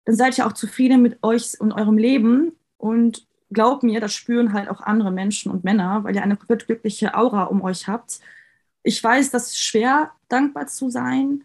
Dann 0.04 0.16
seid 0.16 0.38
ihr 0.38 0.46
auch 0.46 0.52
zufrieden 0.52 1.02
mit 1.02 1.22
euch 1.22 1.60
und 1.60 1.72
eurem 1.72 1.98
Leben. 1.98 2.52
Und 2.78 3.26
glaubt 3.50 3.82
mir, 3.82 4.00
das 4.00 4.14
spüren 4.14 4.52
halt 4.52 4.68
auch 4.68 4.80
andere 4.80 5.10
Menschen 5.10 5.52
und 5.52 5.64
Männer, 5.64 6.04
weil 6.04 6.14
ihr 6.14 6.22
eine 6.22 6.36
komplett 6.36 6.66
glückliche 6.66 7.14
Aura 7.14 7.44
um 7.44 7.62
euch 7.62 7.88
habt. 7.88 8.20
Ich 8.82 9.02
weiß, 9.02 9.30
das 9.30 9.48
ist 9.48 9.60
schwer, 9.60 10.12
dankbar 10.28 10.66
zu 10.66 10.90
sein, 10.90 11.44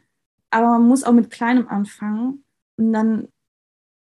aber 0.50 0.68
man 0.68 0.88
muss 0.88 1.04
auch 1.04 1.14
mit 1.14 1.32
Kleinem 1.32 1.68
anfangen. 1.68 2.44
Und 2.78 2.94
dann 2.94 3.28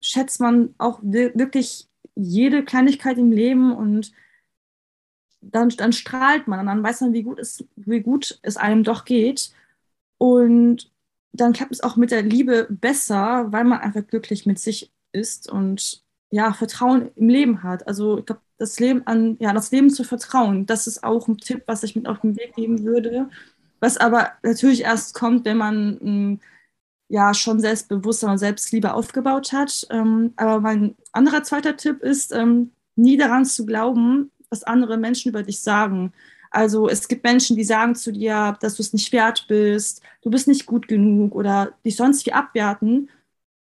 schätzt 0.00 0.40
man 0.40 0.75
auch 0.78 1.00
wirklich 1.02 1.88
jede 2.14 2.64
Kleinigkeit 2.64 3.19
im 3.19 3.33
Leben 3.33 3.75
und 3.75 4.12
dann, 5.40 5.69
dann 5.71 5.93
strahlt 5.93 6.49
man 6.49 6.61
und 6.61 6.66
dann 6.66 6.83
weiß 6.83 7.02
man, 7.02 7.12
wie 7.12 7.23
gut, 7.23 7.38
es, 7.38 7.64
wie 7.76 8.00
gut 8.00 8.38
es 8.43 8.57
einem 8.57 8.85
doch 8.85 9.04
geht. 9.04 9.52
Und 10.19 10.90
dann 11.33 11.52
klappt 11.52 11.73
es 11.73 11.83
auch 11.83 11.97
mit 11.97 12.11
der 12.11 12.23
Liebe 12.23 12.66
besser, 12.71 13.52
weil 13.52 13.64
man 13.64 13.81
einfach 13.81 14.07
glücklich 14.07 14.47
mit 14.47 14.59
sich 14.59 14.93
ist 15.12 15.50
und 15.50 16.04
ja, 16.35 16.53
Vertrauen 16.53 17.12
im 17.14 17.29
Leben 17.29 17.62
hat. 17.62 17.87
Also 17.87 18.19
ich 18.19 18.26
glaube, 18.26 18.41
das 18.59 18.81
Leben 18.81 19.07
an, 19.07 19.37
ja, 19.38 19.53
das 19.53 19.71
Leben 19.71 19.88
zu 19.88 20.03
vertrauen, 20.03 20.67
das 20.67 20.88
ist 20.88 21.05
auch 21.05 21.29
ein 21.29 21.38
Tipp, 21.38 21.62
was 21.67 21.85
ich 21.85 21.95
mit 21.95 22.09
auf 22.09 22.23
den 22.23 22.37
Weg 22.37 22.57
geben 22.57 22.83
würde. 22.85 23.31
Was 23.79 23.99
aber 23.99 24.33
natürlich 24.43 24.83
erst 24.83 25.14
kommt, 25.14 25.45
wenn 25.45 25.59
man 25.59 25.99
hm, 26.00 26.41
ja 27.09 27.35
schon 27.35 27.61
Selbstbewusstsein 27.61 28.31
und 28.31 28.38
Selbstliebe 28.38 28.95
aufgebaut 28.95 29.53
hat. 29.53 29.87
Ähm, 29.91 30.33
aber 30.35 30.61
mein 30.61 30.97
anderer 31.12 31.45
zweiter 31.45 31.76
Tipp 31.76 32.03
ist, 32.03 32.33
ähm, 32.33 32.73
nie 32.97 33.17
daran 33.17 33.45
zu 33.45 33.64
glauben, 33.64 34.33
was 34.50 34.64
andere 34.64 34.97
Menschen 34.97 35.29
über 35.29 35.45
dich 35.45 35.61
sagen. 35.61 36.12
Also 36.50 36.88
es 36.88 37.07
gibt 37.07 37.23
Menschen, 37.23 37.57
die 37.57 37.64
sagen 37.64 37.95
zu 37.95 38.12
dir, 38.12 38.57
dass 38.61 38.75
du 38.75 38.83
es 38.83 38.93
nicht 38.93 39.12
wert 39.12 39.47
bist, 39.47 40.03
du 40.23 40.31
bist 40.31 40.49
nicht 40.49 40.67
gut 40.67 40.88
genug 40.88 41.37
oder 41.37 41.75
dich 41.85 41.95
sonst 41.95 42.26
wie 42.26 42.33
abwerten. 42.33 43.09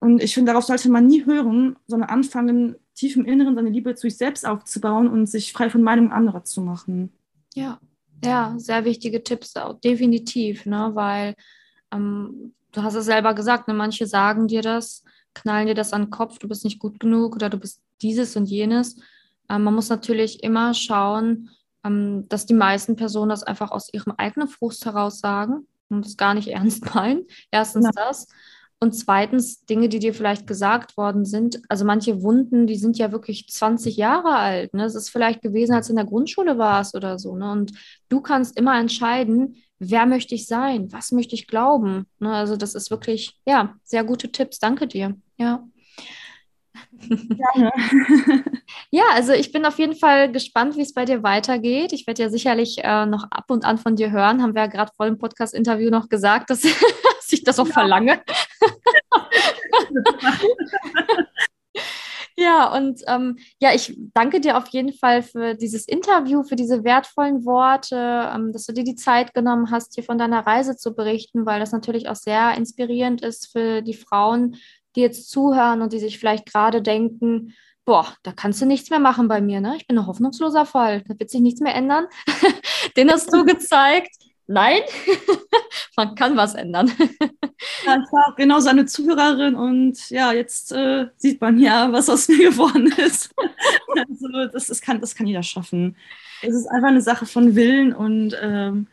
Und 0.05 0.21
ich 0.21 0.35
finde, 0.35 0.51
darauf 0.51 0.65
sollte 0.65 0.87
man 0.91 1.07
nie 1.07 1.25
hören, 1.25 1.77
sondern 1.87 2.11
anfangen, 2.11 2.75
tief 2.93 3.15
im 3.15 3.25
Inneren 3.25 3.55
seine 3.55 3.71
Liebe 3.71 3.95
zu 3.95 4.01
sich 4.01 4.17
selbst 4.17 4.45
aufzubauen 4.45 5.07
und 5.07 5.25
sich 5.25 5.51
frei 5.51 5.71
von 5.71 5.81
Meinungen 5.81 6.11
anderer 6.11 6.43
zu 6.43 6.61
machen. 6.61 7.11
Ja, 7.55 7.79
ja, 8.23 8.53
sehr 8.57 8.85
wichtige 8.85 9.23
Tipps 9.23 9.55
auch, 9.55 9.79
definitiv, 9.79 10.67
ne? 10.67 10.91
weil 10.93 11.33
ähm, 11.91 12.53
du 12.71 12.83
hast 12.83 12.93
es 12.93 13.05
selber 13.05 13.33
gesagt, 13.33 13.67
ne? 13.67 13.73
manche 13.73 14.05
sagen 14.05 14.47
dir 14.47 14.61
das, 14.61 15.03
knallen 15.33 15.65
dir 15.65 15.73
das 15.73 15.91
an 15.91 16.03
den 16.03 16.11
Kopf, 16.11 16.37
du 16.37 16.47
bist 16.47 16.65
nicht 16.65 16.77
gut 16.77 16.99
genug 16.99 17.33
oder 17.33 17.49
du 17.49 17.57
bist 17.57 17.81
dieses 18.03 18.35
und 18.35 18.45
jenes. 18.45 18.97
Ähm, 19.49 19.63
man 19.63 19.73
muss 19.73 19.89
natürlich 19.89 20.43
immer 20.43 20.75
schauen, 20.75 21.49
ähm, 21.83 22.29
dass 22.29 22.45
die 22.45 22.53
meisten 22.53 22.95
Personen 22.95 23.29
das 23.29 23.41
einfach 23.41 23.71
aus 23.71 23.91
ihrem 23.91 24.13
eigenen 24.17 24.49
Frust 24.49 24.85
heraus 24.85 25.19
sagen 25.19 25.65
und 25.89 26.05
das 26.05 26.15
gar 26.15 26.35
nicht 26.35 26.47
ernst 26.49 26.93
meinen. 26.93 27.25
Erstens 27.49 27.85
ja. 27.85 27.91
das. 27.95 28.27
Und 28.79 28.91
zweitens 28.93 29.65
Dinge, 29.65 29.89
die 29.89 29.99
dir 29.99 30.13
vielleicht 30.13 30.47
gesagt 30.47 30.97
worden 30.97 31.25
sind. 31.25 31.61
Also 31.69 31.85
manche 31.85 32.21
Wunden, 32.21 32.67
die 32.67 32.75
sind 32.75 32.97
ja 32.97 33.11
wirklich 33.11 33.47
20 33.49 33.95
Jahre 33.95 34.35
alt. 34.35 34.73
Ne? 34.73 34.83
Es 34.83 34.95
ist 34.95 35.09
vielleicht 35.09 35.41
gewesen, 35.41 35.73
als 35.73 35.87
du 35.87 35.93
in 35.93 35.97
der 35.97 36.05
Grundschule 36.05 36.57
warst 36.57 36.95
oder 36.95 37.17
so. 37.17 37.35
Ne? 37.35 37.51
Und 37.51 37.71
du 38.09 38.21
kannst 38.21 38.57
immer 38.57 38.77
entscheiden, 38.77 39.55
wer 39.79 40.05
möchte 40.05 40.35
ich 40.35 40.45
sein? 40.47 40.91
Was 40.91 41.11
möchte 41.11 41.35
ich 41.35 41.47
glauben? 41.47 42.05
Ne? 42.19 42.33
Also 42.33 42.57
das 42.57 42.75
ist 42.75 42.91
wirklich, 42.91 43.39
ja, 43.45 43.75
sehr 43.83 44.03
gute 44.03 44.31
Tipps. 44.31 44.59
Danke 44.59 44.87
dir. 44.87 45.15
Ja. 45.37 45.65
Ja, 48.91 49.03
also 49.13 49.33
ich 49.33 49.51
bin 49.51 49.65
auf 49.65 49.77
jeden 49.77 49.95
Fall 49.95 50.31
gespannt, 50.31 50.77
wie 50.77 50.81
es 50.81 50.93
bei 50.93 51.05
dir 51.05 51.23
weitergeht. 51.23 51.91
Ich 51.91 52.07
werde 52.07 52.23
ja 52.23 52.29
sicherlich 52.29 52.77
äh, 52.83 53.05
noch 53.05 53.25
ab 53.29 53.45
und 53.49 53.65
an 53.65 53.77
von 53.77 53.95
dir 53.95 54.11
hören. 54.11 54.41
Haben 54.41 54.55
wir 54.55 54.63
ja 54.63 54.67
gerade 54.67 54.91
vor 54.95 55.05
dem 55.05 55.17
Podcast-Interview 55.17 55.89
noch 55.89 56.07
gesagt, 56.07 56.49
dass, 56.49 56.61
dass 56.61 57.31
ich 57.31 57.43
das 57.43 57.59
auch 57.59 57.67
ja. 57.67 57.73
verlange. 57.73 58.21
ja, 62.37 62.73
und 62.75 63.01
ähm, 63.07 63.37
ja, 63.59 63.73
ich 63.73 63.97
danke 64.13 64.41
dir 64.41 64.57
auf 64.57 64.67
jeden 64.67 64.93
Fall 64.93 65.23
für 65.23 65.55
dieses 65.55 65.87
Interview, 65.87 66.43
für 66.43 66.55
diese 66.55 66.83
wertvollen 66.83 67.45
Worte, 67.45 68.29
ähm, 68.33 68.51
dass 68.51 68.65
du 68.65 68.73
dir 68.73 68.83
die 68.83 68.95
Zeit 68.95 69.33
genommen 69.33 69.71
hast, 69.71 69.95
hier 69.95 70.03
von 70.03 70.17
deiner 70.17 70.45
Reise 70.45 70.77
zu 70.77 70.95
berichten, 70.95 71.45
weil 71.45 71.59
das 71.59 71.71
natürlich 71.71 72.09
auch 72.09 72.15
sehr 72.15 72.55
inspirierend 72.55 73.21
ist 73.21 73.51
für 73.51 73.81
die 73.81 73.93
Frauen, 73.93 74.57
die 74.95 75.01
jetzt 75.01 75.29
zuhören 75.29 75.81
und 75.81 75.93
die 75.93 75.99
sich 75.99 76.19
vielleicht 76.19 76.51
gerade 76.51 76.81
denken, 76.81 77.53
boah, 77.85 78.07
da 78.23 78.31
kannst 78.31 78.61
du 78.61 78.65
nichts 78.65 78.89
mehr 78.89 78.99
machen 78.99 79.27
bei 79.27 79.41
mir, 79.41 79.61
ne? 79.61 79.75
Ich 79.77 79.87
bin 79.87 79.97
ein 79.97 80.07
hoffnungsloser 80.07 80.65
Fall, 80.65 81.03
da 81.07 81.19
wird 81.19 81.29
sich 81.29 81.41
nichts 81.41 81.61
mehr 81.61 81.75
ändern. 81.75 82.07
Den 82.97 83.11
hast 83.11 83.31
du 83.31 83.45
gezeigt. 83.45 84.24
Nein, 84.47 84.81
man 85.97 86.15
kann 86.15 86.37
was 86.37 86.55
ändern. 86.55 86.91
ja, 86.97 87.97
ich 87.97 88.11
war 88.11 88.27
auch 88.29 88.35
genau 88.35 88.59
seine 88.59 88.85
Zuhörerin 88.85 89.55
und 89.55 90.09
ja, 90.09 90.33
jetzt 90.33 90.71
äh, 90.71 91.07
sieht 91.17 91.41
man 91.41 91.57
ja, 91.57 91.91
was 91.91 92.09
aus 92.09 92.27
mir 92.27 92.37
geworden 92.51 92.93
ist. 92.97 93.33
also 93.95 94.27
das, 94.51 94.67
das, 94.67 94.81
kann, 94.81 95.01
das 95.01 95.15
kann 95.15 95.27
jeder 95.27 95.43
schaffen. 95.43 95.95
Es 96.41 96.53
ist 96.53 96.67
einfach 96.67 96.89
eine 96.89 97.01
Sache 97.01 97.25
von 97.25 97.55
Willen 97.55 97.93
und 97.93 98.35
ähm, 98.41 98.87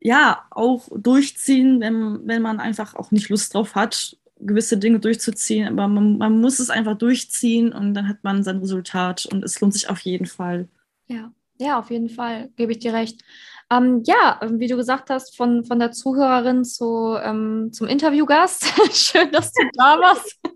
ja, 0.00 0.44
auch 0.50 0.88
durchziehen, 0.94 1.80
wenn, 1.80 2.26
wenn 2.26 2.42
man 2.42 2.60
einfach 2.60 2.94
auch 2.94 3.10
nicht 3.10 3.28
Lust 3.28 3.54
drauf 3.54 3.74
hat 3.74 4.16
gewisse 4.44 4.78
Dinge 4.78 5.00
durchzuziehen, 5.00 5.68
aber 5.68 5.88
man, 5.88 6.18
man 6.18 6.40
muss 6.40 6.58
es 6.58 6.70
einfach 6.70 6.96
durchziehen 6.96 7.72
und 7.72 7.94
dann 7.94 8.08
hat 8.08 8.22
man 8.22 8.42
sein 8.42 8.58
Resultat 8.58 9.26
und 9.26 9.44
es 9.44 9.60
lohnt 9.60 9.72
sich 9.72 9.88
auf 9.88 10.00
jeden 10.00 10.26
Fall. 10.26 10.68
Ja, 11.06 11.32
ja, 11.58 11.78
auf 11.78 11.90
jeden 11.90 12.08
Fall, 12.08 12.50
gebe 12.56 12.72
ich 12.72 12.78
dir 12.78 12.92
recht. 12.92 13.22
Ähm, 13.70 14.02
ja, 14.04 14.40
wie 14.50 14.66
du 14.66 14.76
gesagt 14.76 15.10
hast, 15.10 15.36
von, 15.36 15.64
von 15.64 15.78
der 15.78 15.92
Zuhörerin 15.92 16.64
zu, 16.64 17.16
ähm, 17.22 17.70
zum 17.72 17.86
Interviewgast. 17.86 18.66
Schön, 18.92 19.30
dass 19.32 19.52
du 19.52 19.62
da 19.74 19.98
warst. 19.98 20.38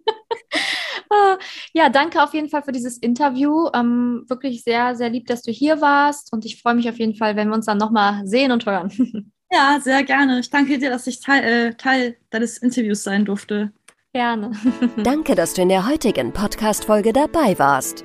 Äh, 1.11 1.39
ja, 1.73 1.89
danke 1.89 2.23
auf 2.23 2.35
jeden 2.35 2.51
Fall 2.51 2.63
für 2.63 2.73
dieses 2.73 2.99
Interview. 2.99 3.69
Ähm, 3.75 4.25
wirklich 4.29 4.63
sehr, 4.63 4.95
sehr 4.95 5.09
lieb, 5.09 5.27
dass 5.27 5.41
du 5.41 5.51
hier 5.51 5.81
warst 5.81 6.35
und 6.35 6.45
ich 6.45 6.61
freue 6.61 6.75
mich 6.75 6.87
auf 6.89 6.99
jeden 6.99 7.15
Fall, 7.15 7.35
wenn 7.35 7.49
wir 7.49 7.55
uns 7.55 7.65
dann 7.65 7.79
nochmal 7.79 8.27
sehen 8.27 8.53
und 8.53 8.67
hören. 8.67 8.93
Ja, 9.51 9.79
sehr 9.81 10.05
gerne. 10.05 10.41
Ich 10.41 10.51
danke 10.51 10.79
dir, 10.79 10.91
dass 10.91 11.07
ich 11.07 11.21
Teil, 11.21 11.43
äh, 11.43 11.75
Teil 11.75 12.19
deines 12.29 12.59
Interviews 12.59 13.03
sein 13.03 13.25
durfte. 13.25 13.73
Gerne. 14.13 14.53
danke, 15.03 15.35
dass 15.35 15.55
du 15.55 15.63
in 15.63 15.71
der 15.71 15.89
heutigen 15.89 16.35
Podcast-Folge 16.35 17.15
dabei 17.15 17.59
warst. 17.59 18.05